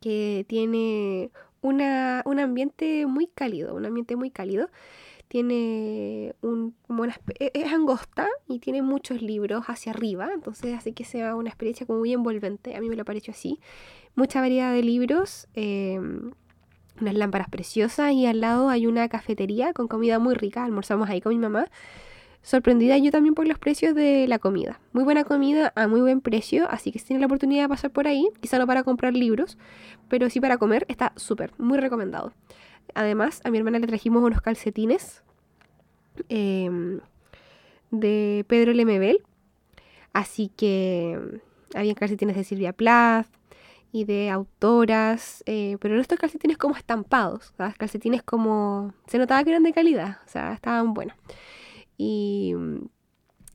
que 0.01 0.45
tiene 0.47 1.31
una, 1.61 2.21
un 2.25 2.39
ambiente 2.39 3.05
muy 3.05 3.27
cálido, 3.27 3.75
un 3.75 3.85
ambiente 3.85 4.15
muy 4.15 4.29
cálido. 4.29 4.69
Tiene 5.29 6.35
un, 6.41 6.75
e, 7.39 7.51
es 7.55 7.73
angosta 7.73 8.27
y 8.47 8.59
tiene 8.59 8.83
muchos 8.83 9.21
libros 9.21 9.63
hacia 9.67 9.91
arriba, 9.91 10.29
entonces 10.31 10.75
hace 10.75 10.93
que 10.93 11.05
sea 11.05 11.35
una 11.35 11.49
experiencia 11.49 11.87
muy 11.89 12.13
envolvente, 12.13 12.75
a 12.75 12.81
mí 12.81 12.89
me 12.89 12.95
lo 12.95 13.05
pareció 13.05 13.31
así. 13.31 13.59
Mucha 14.15 14.41
variedad 14.41 14.71
de 14.71 14.83
libros, 14.83 15.47
em, 15.55 16.33
unas 16.99 17.15
lámparas 17.15 17.49
preciosas 17.49 18.11
y 18.13 18.25
al 18.25 18.41
lado 18.41 18.69
hay 18.69 18.87
una 18.87 19.07
cafetería 19.09 19.73
con 19.73 19.87
comida 19.87 20.19
muy 20.19 20.35
rica. 20.35 20.63
Almorzamos 20.63 21.09
ahí 21.09 21.21
con 21.21 21.33
mi 21.33 21.39
mamá. 21.39 21.67
Sorprendida 22.43 22.97
yo 22.97 23.09
también 23.09 23.35
por 23.35 23.47
los 23.47 23.57
precios 23.57 23.95
de 23.95 24.27
la 24.27 24.37
comida. 24.37 24.81
Muy 24.91 25.05
buena 25.05 25.23
comida 25.23 25.71
a 25.77 25.87
muy 25.87 26.01
buen 26.01 26.19
precio, 26.19 26.69
así 26.69 26.91
que 26.91 26.99
si 26.99 27.05
tienen 27.05 27.21
la 27.21 27.27
oportunidad 27.27 27.63
de 27.63 27.69
pasar 27.69 27.91
por 27.91 28.05
ahí, 28.05 28.27
quizá 28.41 28.59
no 28.59 28.67
para 28.67 28.83
comprar 28.83 29.13
libros, 29.13 29.57
pero 30.09 30.29
sí 30.29 30.41
para 30.41 30.57
comer, 30.57 30.85
está 30.89 31.13
súper, 31.15 31.53
muy 31.57 31.77
recomendado. 31.79 32.33
Además, 32.95 33.39
a 33.45 33.49
mi 33.49 33.59
hermana 33.59 33.79
le 33.79 33.87
trajimos 33.87 34.21
unos 34.21 34.41
calcetines 34.41 35.23
em, 36.27 36.99
de 37.91 38.43
Pedro 38.49 38.73
Lemebel, 38.73 39.23
así 40.11 40.49
que 40.49 41.17
había 41.73 41.95
calcetines 41.95 42.35
de 42.35 42.43
Silvia 42.43 42.73
Plath, 42.73 43.27
y 43.93 44.05
de 44.05 44.31
autoras, 44.31 45.43
eh, 45.45 45.77
pero 45.79 46.01
estos 46.01 46.17
calcetines 46.17 46.57
como 46.57 46.75
estampados, 46.75 47.53
¿sabes? 47.55 47.77
calcetines 47.77 48.23
como... 48.23 48.91
se 49.05 49.19
notaba 49.19 49.43
que 49.43 49.51
eran 49.51 49.61
de 49.61 49.71
calidad, 49.71 50.17
o 50.25 50.29
sea, 50.29 50.51
estaban 50.53 50.95
buenos. 50.95 51.15
Y 51.95 52.53
mm, 52.57 52.87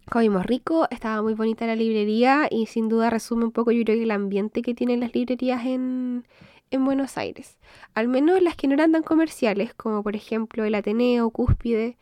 comimos 0.09 0.47
rico, 0.47 0.87
estaba 0.93 1.23
muy 1.23 1.35
bonita 1.35 1.67
la 1.67 1.75
librería 1.75 2.47
y 2.49 2.67
sin 2.67 2.89
duda 2.89 3.11
resume 3.11 3.47
un 3.47 3.51
poco 3.51 3.73
yo 3.73 3.83
creo 3.83 3.97
que 3.97 4.05
el 4.05 4.13
ambiente 4.13 4.63
que 4.63 4.75
tienen 4.75 5.01
las 5.01 5.13
librerías 5.13 5.67
en, 5.67 6.25
en 6.71 6.85
Buenos 6.85 7.19
Aires. 7.19 7.59
Al 7.95 8.07
menos 8.07 8.41
las 8.41 8.55
que 8.55 8.69
no 8.69 8.75
eran 8.75 8.93
tan 8.93 9.03
comerciales, 9.03 9.75
como 9.75 10.05
por 10.05 10.15
ejemplo 10.15 10.65
el 10.65 10.77
Ateneo, 10.77 11.31
Cúspide. 11.31 11.99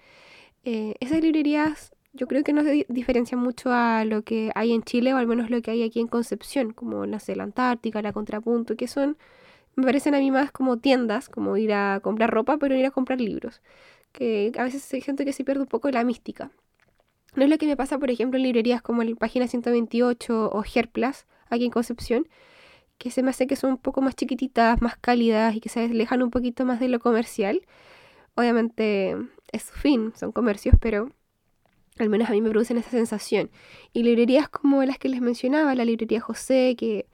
Eh, 0.62 0.94
esas 1.00 1.22
librerías 1.22 1.95
yo 2.16 2.26
creo 2.26 2.42
que 2.44 2.52
no 2.52 2.62
se 2.62 2.86
diferencian 2.88 3.40
mucho 3.40 3.70
a 3.72 4.04
lo 4.04 4.22
que 4.22 4.50
hay 4.54 4.72
en 4.72 4.82
Chile 4.82 5.14
o 5.14 5.16
al 5.16 5.26
menos 5.26 5.50
lo 5.50 5.62
que 5.62 5.70
hay 5.70 5.82
aquí 5.82 6.00
en 6.00 6.08
Concepción, 6.08 6.72
como 6.72 7.06
las 7.06 7.26
de 7.26 7.36
la 7.36 7.44
Antártica, 7.44 8.02
la 8.02 8.12
Contrapunto, 8.12 8.76
que 8.76 8.88
son, 8.88 9.16
me 9.76 9.84
parecen 9.84 10.14
a 10.14 10.18
mí 10.18 10.30
más 10.30 10.50
como 10.52 10.78
tiendas, 10.78 11.28
como 11.28 11.56
ir 11.56 11.72
a 11.72 12.00
comprar 12.00 12.30
ropa, 12.30 12.58
pero 12.58 12.74
ir 12.74 12.86
a 12.86 12.90
comprar 12.90 13.20
libros. 13.20 13.62
Que 14.12 14.52
a 14.58 14.64
veces 14.64 14.92
hay 14.94 15.00
gente 15.02 15.24
que 15.24 15.32
se 15.32 15.44
pierde 15.44 15.62
un 15.62 15.68
poco 15.68 15.90
la 15.90 16.04
mística. 16.04 16.50
No 17.34 17.44
es 17.44 17.50
lo 17.50 17.58
que 17.58 17.66
me 17.66 17.76
pasa, 17.76 17.98
por 17.98 18.10
ejemplo, 18.10 18.38
en 18.38 18.44
librerías 18.44 18.82
como 18.82 19.02
el 19.02 19.16
Página 19.16 19.46
128 19.46 20.50
o 20.50 20.64
Herplas, 20.74 21.26
aquí 21.50 21.66
en 21.66 21.70
Concepción, 21.70 22.26
que 22.98 23.10
se 23.10 23.22
me 23.22 23.30
hace 23.30 23.46
que 23.46 23.56
son 23.56 23.72
un 23.72 23.78
poco 23.78 24.00
más 24.00 24.16
chiquititas, 24.16 24.80
más 24.80 24.96
cálidas 24.96 25.54
y 25.54 25.60
que 25.60 25.68
se 25.68 25.84
alejan 25.84 26.22
un 26.22 26.30
poquito 26.30 26.64
más 26.64 26.80
de 26.80 26.88
lo 26.88 27.00
comercial. 27.00 27.62
Obviamente 28.36 29.16
es 29.52 29.64
su 29.64 29.74
fin, 29.74 30.12
son 30.16 30.32
comercios, 30.32 30.76
pero 30.80 31.10
al 31.98 32.08
menos 32.08 32.28
a 32.28 32.32
mí 32.32 32.40
me 32.40 32.50
producen 32.50 32.78
esa 32.78 32.90
sensación. 32.90 33.50
Y 33.92 34.02
librerías 34.02 34.48
como 34.48 34.82
las 34.84 34.98
que 34.98 35.08
les 35.08 35.20
mencionaba, 35.20 35.74
la 35.74 35.84
librería 35.84 36.20
José, 36.20 36.74
que 36.76 37.06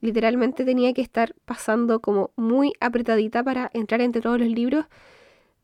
literalmente 0.00 0.64
tenía 0.64 0.92
que 0.94 1.02
estar 1.02 1.34
pasando 1.44 2.00
como 2.00 2.30
muy 2.36 2.72
apretadita 2.80 3.42
para 3.42 3.70
entrar 3.74 4.00
entre 4.00 4.22
todos 4.22 4.38
los 4.38 4.48
libros, 4.48 4.86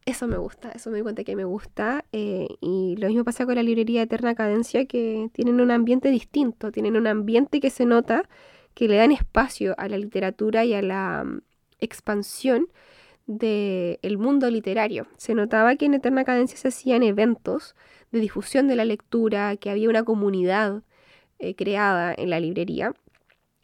eso 0.07 0.29
me 0.29 0.37
gusta, 0.37 0.71
eso 0.71 0.91
me 0.91 0.99
di 0.99 1.03
cuenta 1.03 1.25
que 1.25 1.35
me 1.35 1.45
gusta. 1.45 2.05
Eh, 2.12 2.47
y 2.61 2.97
lo 2.97 3.09
mismo 3.09 3.25
pasa 3.25 3.45
con 3.45 3.57
la 3.57 3.62
librería 3.65 4.03
Eterna 4.03 4.37
Cadencia, 4.37 4.87
que 4.87 5.31
tienen 5.33 5.61
un 5.61 5.73
ambiente 5.73 6.11
distinto, 6.11 6.71
tienen 6.71 6.97
un 6.97 7.09
ambiente 7.09 7.61
que 7.61 7.71
se 7.71 7.87
nota, 7.87 8.29
que 8.75 8.87
le 8.89 8.97
dan 8.97 9.11
espacio 9.11 9.75
a 9.79 9.89
la 9.89 9.99
literatura 9.99 10.65
y 10.65 10.75
a 10.75 10.83
la 10.83 11.25
mm, 11.25 11.41
expansión 11.81 12.69
del 13.27 14.19
mundo 14.19 14.49
literario. 14.49 15.09
Se 15.17 15.35
notaba 15.35 15.75
que 15.75 15.87
en 15.87 15.95
Eterna 15.95 16.25
Cadencia 16.25 16.57
se 16.57 16.69
hacían 16.69 17.03
eventos 17.03 17.75
de 18.12 18.21
difusión 18.21 18.69
de 18.69 18.77
la 18.77 18.85
lectura, 18.85 19.57
que 19.57 19.71
había 19.71 19.88
una 19.88 20.05
comunidad 20.05 20.83
eh, 21.38 21.55
creada 21.55 22.14
en 22.16 22.31
la 22.31 22.40
librería. 22.40 22.95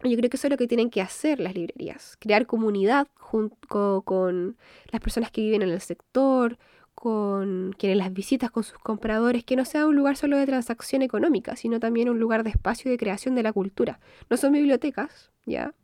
Yo 0.03 0.17
creo 0.17 0.29
que 0.29 0.37
eso 0.37 0.49
es 0.49 0.51
lo 0.51 0.57
que 0.57 0.67
tienen 0.67 0.91
que 0.91 1.01
hacer 1.01 1.39
las 1.39 1.55
librerías, 1.55 2.17
crear 2.19 2.47
comunidad 2.47 3.07
junto 3.15 4.03
con 4.05 4.57
las 4.91 5.01
personas 5.01 5.31
que 5.31 5.43
viven 5.43 5.63
en 5.63 5.69
el 5.71 5.81
sector, 5.81 6.59
con 6.95 7.73
quienes 7.79 7.99
las 7.99 8.13
visitas, 8.13 8.51
con 8.51 8.65
sus 8.65 8.79
compradores, 8.79 9.45
que 9.45 9.57
no 9.57 9.65
sea 9.65 9.87
un 9.87 9.97
lugar 9.97 10.17
solo 10.17 10.37
de 10.37 10.47
transacción 10.47 11.03
económica, 11.03 11.57
sino 11.57 11.81
también 11.81 12.09
un 12.09 12.19
lugar 12.19 12.43
de 12.43 12.51
espacio 12.51 12.91
de 12.91 12.99
creación 12.99 13.35
de 13.35 13.43
la 13.43 13.53
cultura. 13.53 14.01
No 14.29 14.37
son 14.37 14.53
bibliotecas, 14.53 15.31
ya, 15.47 15.75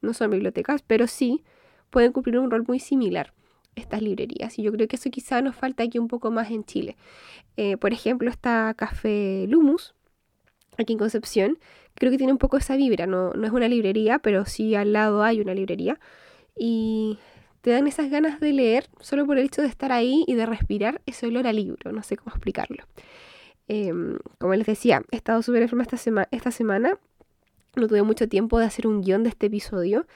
no 0.00 0.14
son 0.14 0.30
bibliotecas, 0.30 0.82
pero 0.82 1.06
sí 1.06 1.44
pueden 1.90 2.12
cumplir 2.12 2.38
un 2.38 2.50
rol 2.50 2.64
muy 2.66 2.78
similar 2.78 3.32
estas 3.76 4.02
librerías. 4.02 4.58
Y 4.58 4.62
yo 4.62 4.72
creo 4.72 4.88
que 4.88 4.96
eso 4.96 5.10
quizá 5.10 5.40
nos 5.42 5.54
falta 5.54 5.84
aquí 5.84 5.98
un 5.98 6.08
poco 6.08 6.30
más 6.30 6.50
en 6.50 6.64
Chile. 6.64 6.96
Eh, 7.56 7.76
por 7.76 7.92
ejemplo, 7.92 8.28
está 8.28 8.74
Café 8.74 9.46
Lumus, 9.48 9.94
aquí 10.76 10.92
en 10.92 10.98
Concepción, 10.98 11.58
creo 11.94 12.10
que 12.10 12.18
tiene 12.18 12.32
un 12.32 12.38
poco 12.38 12.56
esa 12.56 12.76
vibra, 12.76 13.06
no, 13.06 13.32
no 13.32 13.46
es 13.46 13.52
una 13.52 13.68
librería, 13.68 14.18
pero 14.18 14.44
sí 14.44 14.74
al 14.74 14.92
lado 14.92 15.22
hay 15.22 15.40
una 15.40 15.54
librería. 15.54 15.98
Y 16.56 17.18
te 17.60 17.70
dan 17.70 17.86
esas 17.86 18.10
ganas 18.10 18.40
de 18.40 18.52
leer 18.52 18.88
solo 19.00 19.26
por 19.26 19.38
el 19.38 19.46
hecho 19.46 19.62
de 19.62 19.68
estar 19.68 19.92
ahí 19.92 20.24
y 20.26 20.34
de 20.34 20.46
respirar 20.46 21.00
ese 21.06 21.26
olor 21.26 21.46
a 21.46 21.52
libro, 21.52 21.92
no 21.92 22.02
sé 22.02 22.16
cómo 22.16 22.30
explicarlo. 22.30 22.84
Em, 23.68 24.18
como 24.38 24.54
les 24.54 24.66
decía, 24.66 25.02
he 25.10 25.16
estado 25.16 25.42
súper 25.42 25.62
enferma 25.62 25.82
esta, 25.82 26.28
esta 26.30 26.50
semana, 26.50 26.98
no 27.74 27.88
tuve 27.88 28.02
mucho 28.02 28.28
tiempo 28.28 28.58
de 28.58 28.66
hacer 28.66 28.86
un 28.86 29.02
guion 29.02 29.22
de 29.24 29.30
este 29.30 29.46
episodio, 29.46 30.06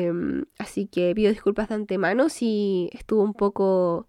em, 0.00 0.44
así 0.58 0.86
que 0.86 1.14
pido 1.14 1.30
disculpas 1.30 1.68
de 1.68 1.76
antemano 1.76 2.28
si 2.28 2.90
estuvo 2.92 3.22
un 3.22 3.34
poco 3.34 4.06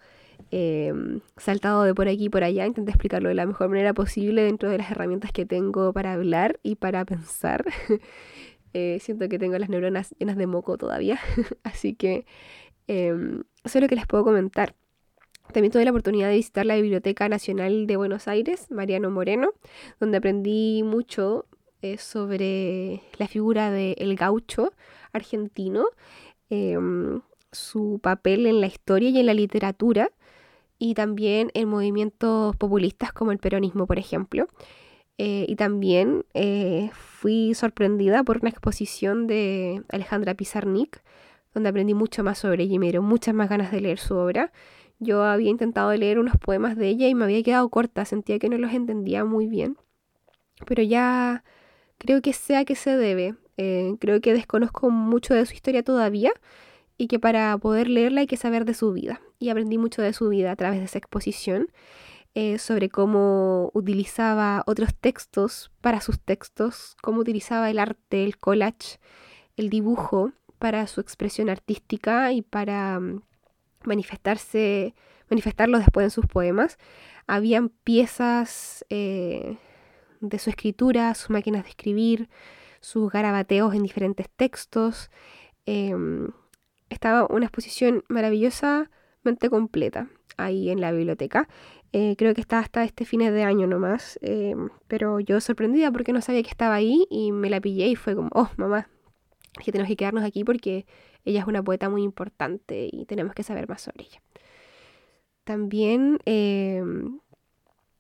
Em, 0.56 1.22
saltado 1.36 1.82
de 1.82 1.96
por 1.96 2.08
aquí 2.08 2.26
y 2.26 2.30
por 2.30 2.44
allá, 2.44 2.68
intenté 2.68 2.92
explicarlo 2.92 3.28
de 3.30 3.34
la 3.34 3.48
mejor 3.48 3.70
manera 3.70 3.96
posible 3.96 4.44
dentro 4.44 4.70
de 4.70 4.78
las 4.78 4.92
herramientas 4.92 5.32
que 5.32 5.48
tengo 5.48 5.94
para 5.94 6.14
hablar 6.14 6.60
y 6.64 6.76
para 6.76 7.06
pensar. 7.06 7.66
Eh, 8.76 8.98
siento 9.00 9.30
que 9.30 9.38
tengo 9.38 9.56
las 9.60 9.70
neuronas 9.70 10.16
llenas 10.18 10.36
de 10.36 10.48
moco 10.48 10.80
todavía, 10.80 11.20
así 11.64 11.94
que 11.94 12.26
em, 12.88 13.44
eso 13.64 13.78
es 13.78 13.82
lo 13.84 13.88
que 13.88 13.96
les 13.96 14.08
puedo 14.08 14.24
comentar. 14.24 14.74
También 15.54 15.72
tuve 15.72 15.86
la 15.86 15.92
oportunidad 15.92 16.30
de 16.30 16.38
visitar 16.38 16.66
la 16.66 16.76
Biblioteca 16.78 17.30
Nacional 17.30 17.86
de 17.86 17.98
Buenos 17.98 18.28
Aires, 18.28 18.72
Mariano 18.72 19.12
Moreno, 19.12 19.52
donde 20.00 20.18
aprendí 20.18 20.82
mucho 20.82 21.46
eh, 21.84 22.00
sobre 22.00 23.04
la 23.20 23.28
figura 23.28 23.70
del 23.70 24.16
gaucho 24.16 24.74
argentino, 25.14 25.86
em, 26.50 27.22
su 27.52 28.00
papel 28.02 28.46
en 28.48 28.62
la 28.62 28.68
historia 28.68 29.10
y 29.10 29.20
en 29.20 29.26
la 29.28 29.34
literatura, 29.34 30.12
y 30.80 30.96
también 30.96 31.50
en 31.54 31.70
movimientos 31.70 32.56
populistas 32.58 33.14
como 33.14 33.32
el 33.32 33.38
peronismo, 33.40 33.88
por 33.88 34.00
ejemplo. 34.00 34.48
Eh, 35.18 35.46
y 35.48 35.56
también 35.56 36.26
eh, 36.34 36.90
fui 36.94 37.54
sorprendida 37.54 38.24
por 38.24 38.40
una 38.40 38.50
exposición 38.50 39.28
de 39.28 39.84
Alejandra 39.90 40.34
Pizarnik, 40.34 41.02
donde 41.54 41.70
aprendí 41.70 41.94
mucho 41.94 42.24
más 42.24 42.40
sobre 42.40 42.64
ella 42.64 42.76
y 42.76 42.80
me 42.80 42.88
dieron 42.88 43.06
muchas 43.06 43.36
más 43.36 43.50
ganas 43.50 43.72
de 43.72 43.82
leer 43.82 44.00
su 44.00 44.16
obra. 44.16 44.52
Yo 45.00 45.24
había 45.24 45.52
intentado 45.52 45.94
leer 45.96 46.20
unos 46.20 46.38
poemas 46.38 46.76
de 46.78 46.90
ella 46.90 47.08
y 47.08 47.16
me 47.16 47.26
había 47.26 47.44
quedado 47.44 47.70
corta, 47.70 48.06
sentía 48.06 48.40
que 48.40 48.50
no 48.50 48.58
los 48.58 48.74
entendía 48.74 49.24
muy 49.24 49.48
bien. 49.48 49.78
Pero 50.66 50.84
ya 50.84 51.44
creo 51.98 52.22
que 52.22 52.34
sé 52.34 52.56
a 52.58 52.66
qué 52.66 52.76
se 52.76 52.98
debe. 52.98 53.36
Eh, 53.58 53.96
creo 54.00 54.22
que 54.22 54.34
desconozco 54.34 54.90
mucho 54.90 55.34
de 55.34 55.46
su 55.46 55.54
historia 55.54 55.84
todavía, 55.84 56.32
y 56.98 57.08
que 57.08 57.20
para 57.20 57.58
poder 57.58 57.88
leerla 57.88 58.22
hay 58.22 58.28
que 58.28 58.38
saber 58.38 58.66
de 58.66 58.74
su 58.74 58.94
vida. 58.94 59.22
Y 59.40 59.50
aprendí 59.50 59.78
mucho 59.78 60.02
de 60.02 60.14
su 60.14 60.30
vida 60.30 60.52
a 60.52 60.56
través 60.56 60.80
de 60.80 60.86
esa 60.86 61.00
exposición, 61.00 61.68
eh, 62.36 62.58
sobre 62.58 62.90
cómo 62.90 63.70
utilizaba 63.74 64.64
otros 64.66 64.96
textos 64.96 65.72
para 65.82 66.02
sus 66.02 66.20
textos, 66.20 66.96
cómo 67.02 67.22
utilizaba 67.22 67.70
el 67.70 67.78
arte, 67.78 68.24
el 68.24 68.38
collage, 68.38 69.00
el 69.56 69.70
dibujo 69.70 70.32
para 70.58 70.88
su 70.88 71.00
expresión 71.00 71.50
artística 71.50 72.32
y 72.32 72.42
para 72.42 73.00
mm, 73.00 73.22
manifestarse, 73.84 74.96
manifestarlo 75.30 75.78
después 75.78 76.06
en 76.06 76.10
sus 76.10 76.26
poemas. 76.26 76.80
Habían 77.28 77.70
piezas 77.70 78.84
eh, 78.90 79.58
de 80.20 80.40
su 80.40 80.50
escritura, 80.50 81.14
sus 81.14 81.30
máquinas 81.30 81.64
de 81.64 81.70
escribir, 81.70 82.30
sus 82.84 83.10
garabateos 83.12 83.74
en 83.74 83.82
diferentes 83.82 84.30
textos. 84.30 85.10
Em, 85.66 86.28
estaba 86.90 87.26
una 87.30 87.46
exposición 87.46 88.04
maravillosamente 88.10 89.50
completa 89.50 90.10
ahí 90.38 90.70
en 90.70 90.82
la 90.82 90.92
biblioteca. 90.92 91.48
Eh, 91.94 92.16
creo 92.18 92.34
que 92.34 92.42
está 92.42 92.60
hasta 92.60 92.84
este 92.84 93.06
fin 93.06 93.20
de 93.20 93.44
año 93.44 93.68
nomás, 93.68 94.20
eh, 94.22 94.56
pero 94.88 95.22
yo 95.22 95.40
sorprendida 95.40 95.92
porque 95.92 96.12
no 96.12 96.22
sabía 96.22 96.44
que 96.44 96.50
estaba 96.50 96.76
ahí 96.76 97.08
y 97.10 97.32
me 97.32 97.50
la 97.50 97.62
pillé 97.62 97.88
y 97.88 97.96
fue 97.96 98.16
como, 98.16 98.30
oh, 98.34 98.50
mamá, 98.58 98.90
que 99.64 99.72
tenemos 99.72 99.88
que 99.88 99.96
quedarnos 99.96 100.26
aquí 100.26 100.44
porque 100.44 100.86
ella 101.24 101.40
es 101.40 101.48
una 101.48 101.64
poeta 101.64 101.90
muy 101.90 102.04
importante 102.04 102.90
y 102.92 103.06
tenemos 103.06 103.34
que 103.34 103.44
saber 103.44 103.70
más 103.70 103.82
sobre 103.82 104.04
ella. 104.06 104.22
También 105.46 106.20
em, 106.26 107.20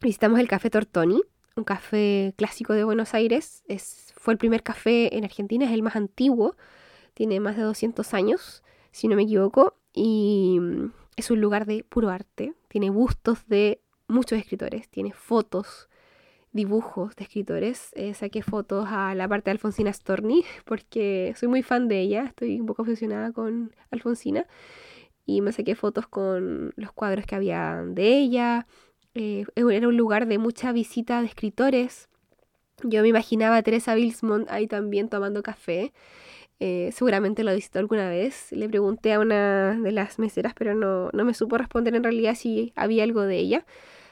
visitamos 0.02 0.40
el 0.40 0.48
Café 0.50 0.70
Tortoni, 0.70 1.22
un 1.56 1.64
café 1.64 2.34
clásico 2.38 2.74
de 2.74 2.84
Buenos 2.84 3.14
Aires. 3.14 3.64
Es, 3.68 4.14
fue 4.18 4.34
el 4.34 4.38
primer 4.38 4.64
café 4.64 5.16
en 5.16 5.24
Argentina, 5.24 5.66
es 5.66 5.72
el 5.72 5.84
más 5.84 5.96
antiguo, 5.96 6.56
tiene 7.14 7.40
más 7.40 7.56
de 7.58 7.64
200 7.64 8.14
años 8.14 8.64
si 8.92 9.08
no 9.08 9.16
me 9.16 9.24
equivoco, 9.24 9.76
y 9.94 10.58
mm, 10.62 10.92
es 11.18 11.32
un 11.32 11.42
lugar 11.42 11.66
de 11.66 11.84
puro 11.84 12.10
arte. 12.10 12.54
Tiene 12.68 12.90
bustos 12.90 13.46
de 13.48 13.82
muchos 14.08 14.38
escritores, 14.40 14.90
tiene 14.90 15.12
fotos, 15.12 15.90
dibujos 16.52 17.16
de 17.16 17.24
escritores. 17.24 17.90
Eh, 17.94 18.14
saqué 18.14 18.44
fotos 18.44 18.88
a 18.90 19.16
la 19.16 19.28
parte 19.28 19.46
de 19.46 19.52
Alfonsina 19.54 19.92
Storni 19.92 20.46
porque 20.66 21.34
soy 21.36 21.50
muy 21.50 21.64
fan 21.64 21.88
de 21.88 22.00
ella, 22.00 22.26
estoy 22.26 22.60
un 22.60 22.68
poco 22.68 22.84
obsesionada 22.84 23.32
con 23.34 23.76
Alfonsina. 23.92 24.46
Y 25.26 25.42
me 25.42 25.52
saqué 25.54 25.76
fotos 25.76 26.08
con 26.08 26.74
los 26.76 26.92
cuadros 26.92 27.26
que 27.26 27.36
había 27.36 27.82
de 27.88 28.18
ella. 28.18 28.68
Eh, 29.16 29.46
era 29.56 29.88
un 29.88 29.98
lugar 29.98 30.28
de 30.28 30.38
mucha 30.38 30.72
visita 30.72 31.22
de 31.22 31.28
escritores. 31.28 32.10
Yo 32.84 33.02
me 33.02 33.08
imaginaba 33.10 33.58
a 33.58 33.64
Teresa 33.64 33.96
Bilsmont 33.96 34.50
ahí 34.50 34.68
también 34.68 35.10
tomando 35.10 35.44
café. 35.44 35.94
Eh, 36.60 36.92
seguramente 36.94 37.44
lo 37.44 37.54
visitó 37.54 37.80
alguna 37.80 38.10
vez. 38.10 38.52
Le 38.52 38.68
pregunté 38.70 39.14
a 39.14 39.20
una 39.20 39.80
de 39.80 39.92
las 39.92 40.20
meseras, 40.20 40.54
pero 40.56 40.76
no, 40.76 41.10
no 41.14 41.26
me 41.26 41.34
supo 41.34 41.58
responder 41.58 41.96
en 41.96 42.04
realidad 42.04 42.36
si 42.36 42.74
había 42.76 43.04
algo 43.04 43.22
de 43.22 43.38
ella. 43.38 43.66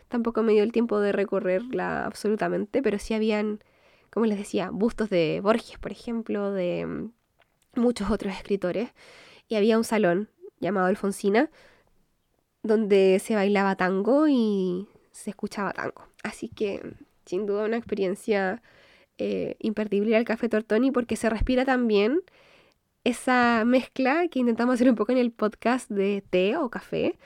Tampoco 0.09 0.43
me 0.43 0.53
dio 0.53 0.63
el 0.63 0.71
tiempo 0.71 0.99
de 0.99 1.13
recorrerla 1.13 2.05
absolutamente, 2.05 2.81
pero 2.81 2.99
sí 2.99 3.13
habían, 3.13 3.63
como 4.09 4.25
les 4.25 4.37
decía, 4.37 4.69
bustos 4.71 5.09
de 5.09 5.39
Borges, 5.41 5.79
por 5.79 5.91
ejemplo, 5.91 6.51
de 6.51 6.85
mm, 6.85 7.11
muchos 7.75 8.11
otros 8.11 8.33
escritores. 8.33 8.89
Y 9.47 9.55
había 9.55 9.77
un 9.77 9.83
salón 9.85 10.29
llamado 10.59 10.87
Alfonsina, 10.87 11.49
donde 12.63 13.19
se 13.19 13.35
bailaba 13.35 13.75
tango 13.75 14.27
y 14.27 14.87
se 15.11 15.29
escuchaba 15.31 15.73
tango. 15.73 16.07
Así 16.23 16.49
que, 16.49 16.81
sin 17.25 17.45
duda, 17.45 17.65
una 17.65 17.77
experiencia 17.77 18.61
eh, 19.17 19.55
imperdible 19.59 20.15
al 20.15 20.25
Café 20.25 20.49
Tortoni 20.49 20.91
porque 20.91 21.15
se 21.15 21.29
respira 21.29 21.65
también 21.65 22.21
esa 23.03 23.63
mezcla 23.65 24.27
que 24.29 24.39
intentamos 24.39 24.75
hacer 24.75 24.89
un 24.89 24.95
poco 24.95 25.11
en 25.11 25.17
el 25.17 25.31
podcast 25.31 25.89
de 25.89 26.23
té 26.29 26.57
o 26.57 26.69
café 26.69 27.17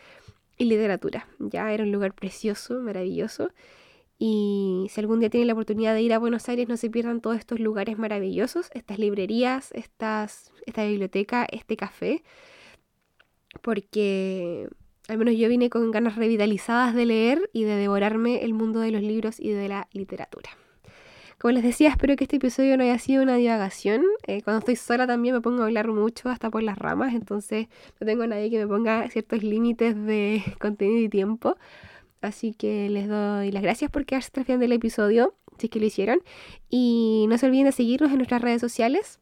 y 0.57 0.65
literatura. 0.65 1.27
Ya 1.39 1.71
era 1.73 1.83
un 1.83 1.91
lugar 1.91 2.13
precioso, 2.13 2.79
maravilloso. 2.81 3.51
Y 4.17 4.87
si 4.89 5.01
algún 5.01 5.19
día 5.19 5.29
tienen 5.29 5.47
la 5.47 5.53
oportunidad 5.53 5.93
de 5.93 6.01
ir 6.01 6.13
a 6.13 6.19
Buenos 6.19 6.47
Aires, 6.47 6.69
no 6.69 6.77
se 6.77 6.89
pierdan 6.89 7.19
todos 7.19 7.37
estos 7.37 7.59
lugares 7.59 7.97
maravillosos, 7.97 8.69
estas 8.73 8.97
librerías, 8.97 9.71
estas, 9.73 10.51
esta 10.65 10.85
biblioteca, 10.85 11.45
este 11.51 11.75
café, 11.75 12.23
porque 13.61 14.69
al 15.07 15.17
menos 15.17 15.35
yo 15.35 15.47
vine 15.49 15.69
con 15.69 15.91
ganas 15.91 16.15
revitalizadas 16.15 16.95
de 16.95 17.05
leer 17.05 17.49
y 17.53 17.63
de 17.63 17.75
devorarme 17.75 18.43
el 18.43 18.53
mundo 18.53 18.79
de 18.79 18.91
los 18.91 19.01
libros 19.01 19.39
y 19.39 19.51
de 19.51 19.67
la 19.67 19.87
literatura. 19.91 20.49
Como 21.37 21.51
les 21.51 21.63
decía, 21.63 21.89
espero 21.89 22.15
que 22.15 22.23
este 22.23 22.37
episodio 22.37 22.77
no 22.77 22.83
haya 22.83 22.97
sido 22.97 23.21
una 23.21 23.35
divagación. 23.35 24.03
Eh, 24.25 24.41
cuando 24.41 24.59
estoy 24.59 24.77
sola 24.77 25.05
también 25.05 25.35
me 25.35 25.41
pongo 25.41 25.63
a 25.63 25.65
hablar 25.65 25.89
mucho, 25.89 26.29
hasta 26.29 26.49
por 26.49 26.63
las 26.63 26.77
ramas, 26.79 27.13
entonces 27.13 27.67
no 27.99 28.07
tengo 28.07 28.25
nadie 28.25 28.49
que 28.49 28.57
me 28.57 28.67
ponga 28.67 29.07
ciertos 29.09 29.43
límites 29.43 29.95
de 29.95 30.41
contenido 30.59 30.99
y 31.01 31.09
tiempo. 31.09 31.57
Así 32.21 32.53
que 32.53 32.89
les 32.89 33.07
doy 33.07 33.51
las 33.51 33.61
gracias 33.61 33.91
por 33.91 34.05
quedarse 34.05 34.31
hasta 34.39 34.53
el 34.53 34.59
del 34.59 34.71
episodio, 34.71 35.35
si 35.59 35.67
es 35.67 35.71
que 35.71 35.79
lo 35.79 35.85
hicieron. 35.85 36.19
Y 36.69 37.25
no 37.29 37.37
se 37.37 37.45
olviden 37.45 37.65
de 37.65 37.73
seguirnos 37.73 38.11
en 38.11 38.17
nuestras 38.17 38.41
redes 38.41 38.61
sociales. 38.61 39.19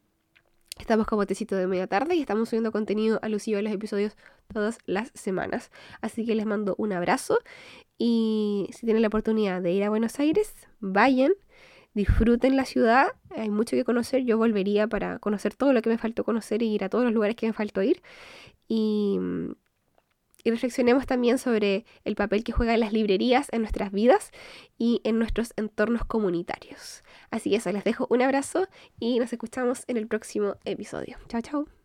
Estamos 0.79 1.07
como 1.07 1.25
Tecito 1.25 1.55
de 1.55 1.67
Media 1.67 1.87
Tarde 1.87 2.15
y 2.15 2.21
estamos 2.21 2.49
subiendo 2.49 2.71
contenido 2.71 3.19
alusivo 3.21 3.59
a 3.59 3.61
los 3.61 3.71
episodios 3.71 4.17
todas 4.51 4.79
las 4.85 5.11
semanas. 5.13 5.71
Así 6.01 6.25
que 6.25 6.35
les 6.35 6.45
mando 6.45 6.75
un 6.77 6.93
abrazo 6.93 7.39
y 7.97 8.69
si 8.73 8.85
tienen 8.85 9.01
la 9.01 9.07
oportunidad 9.07 9.61
de 9.61 9.71
ir 9.71 9.83
a 9.83 9.89
Buenos 9.89 10.19
Aires, 10.19 10.53
vayan, 10.79 11.31
disfruten 11.93 12.57
la 12.57 12.65
ciudad. 12.65 13.07
Hay 13.35 13.49
mucho 13.49 13.75
que 13.75 13.85
conocer. 13.85 14.23
Yo 14.25 14.37
volvería 14.37 14.87
para 14.87 15.19
conocer 15.19 15.53
todo 15.55 15.73
lo 15.73 15.81
que 15.81 15.89
me 15.89 15.97
faltó 15.97 16.23
conocer 16.23 16.63
y 16.63 16.73
ir 16.73 16.83
a 16.83 16.89
todos 16.89 17.05
los 17.05 17.13
lugares 17.13 17.35
que 17.35 17.47
me 17.47 17.53
faltó 17.53 17.81
ir. 17.83 18.01
Y 18.67 19.19
y 20.43 20.51
reflexionemos 20.51 21.05
también 21.05 21.37
sobre 21.37 21.85
el 22.03 22.15
papel 22.15 22.43
que 22.43 22.51
juegan 22.51 22.79
las 22.79 22.93
librerías 22.93 23.47
en 23.51 23.61
nuestras 23.61 23.91
vidas 23.91 24.31
y 24.77 25.01
en 25.03 25.19
nuestros 25.19 25.53
entornos 25.55 26.05
comunitarios. 26.05 27.03
Así 27.31 27.49
que 27.49 27.57
eso, 27.57 27.71
les 27.71 27.83
dejo 27.83 28.07
un 28.09 28.21
abrazo 28.21 28.67
y 28.99 29.19
nos 29.19 29.33
escuchamos 29.33 29.83
en 29.87 29.97
el 29.97 30.07
próximo 30.07 30.55
episodio. 30.65 31.17
Chao, 31.27 31.41
chao. 31.41 31.82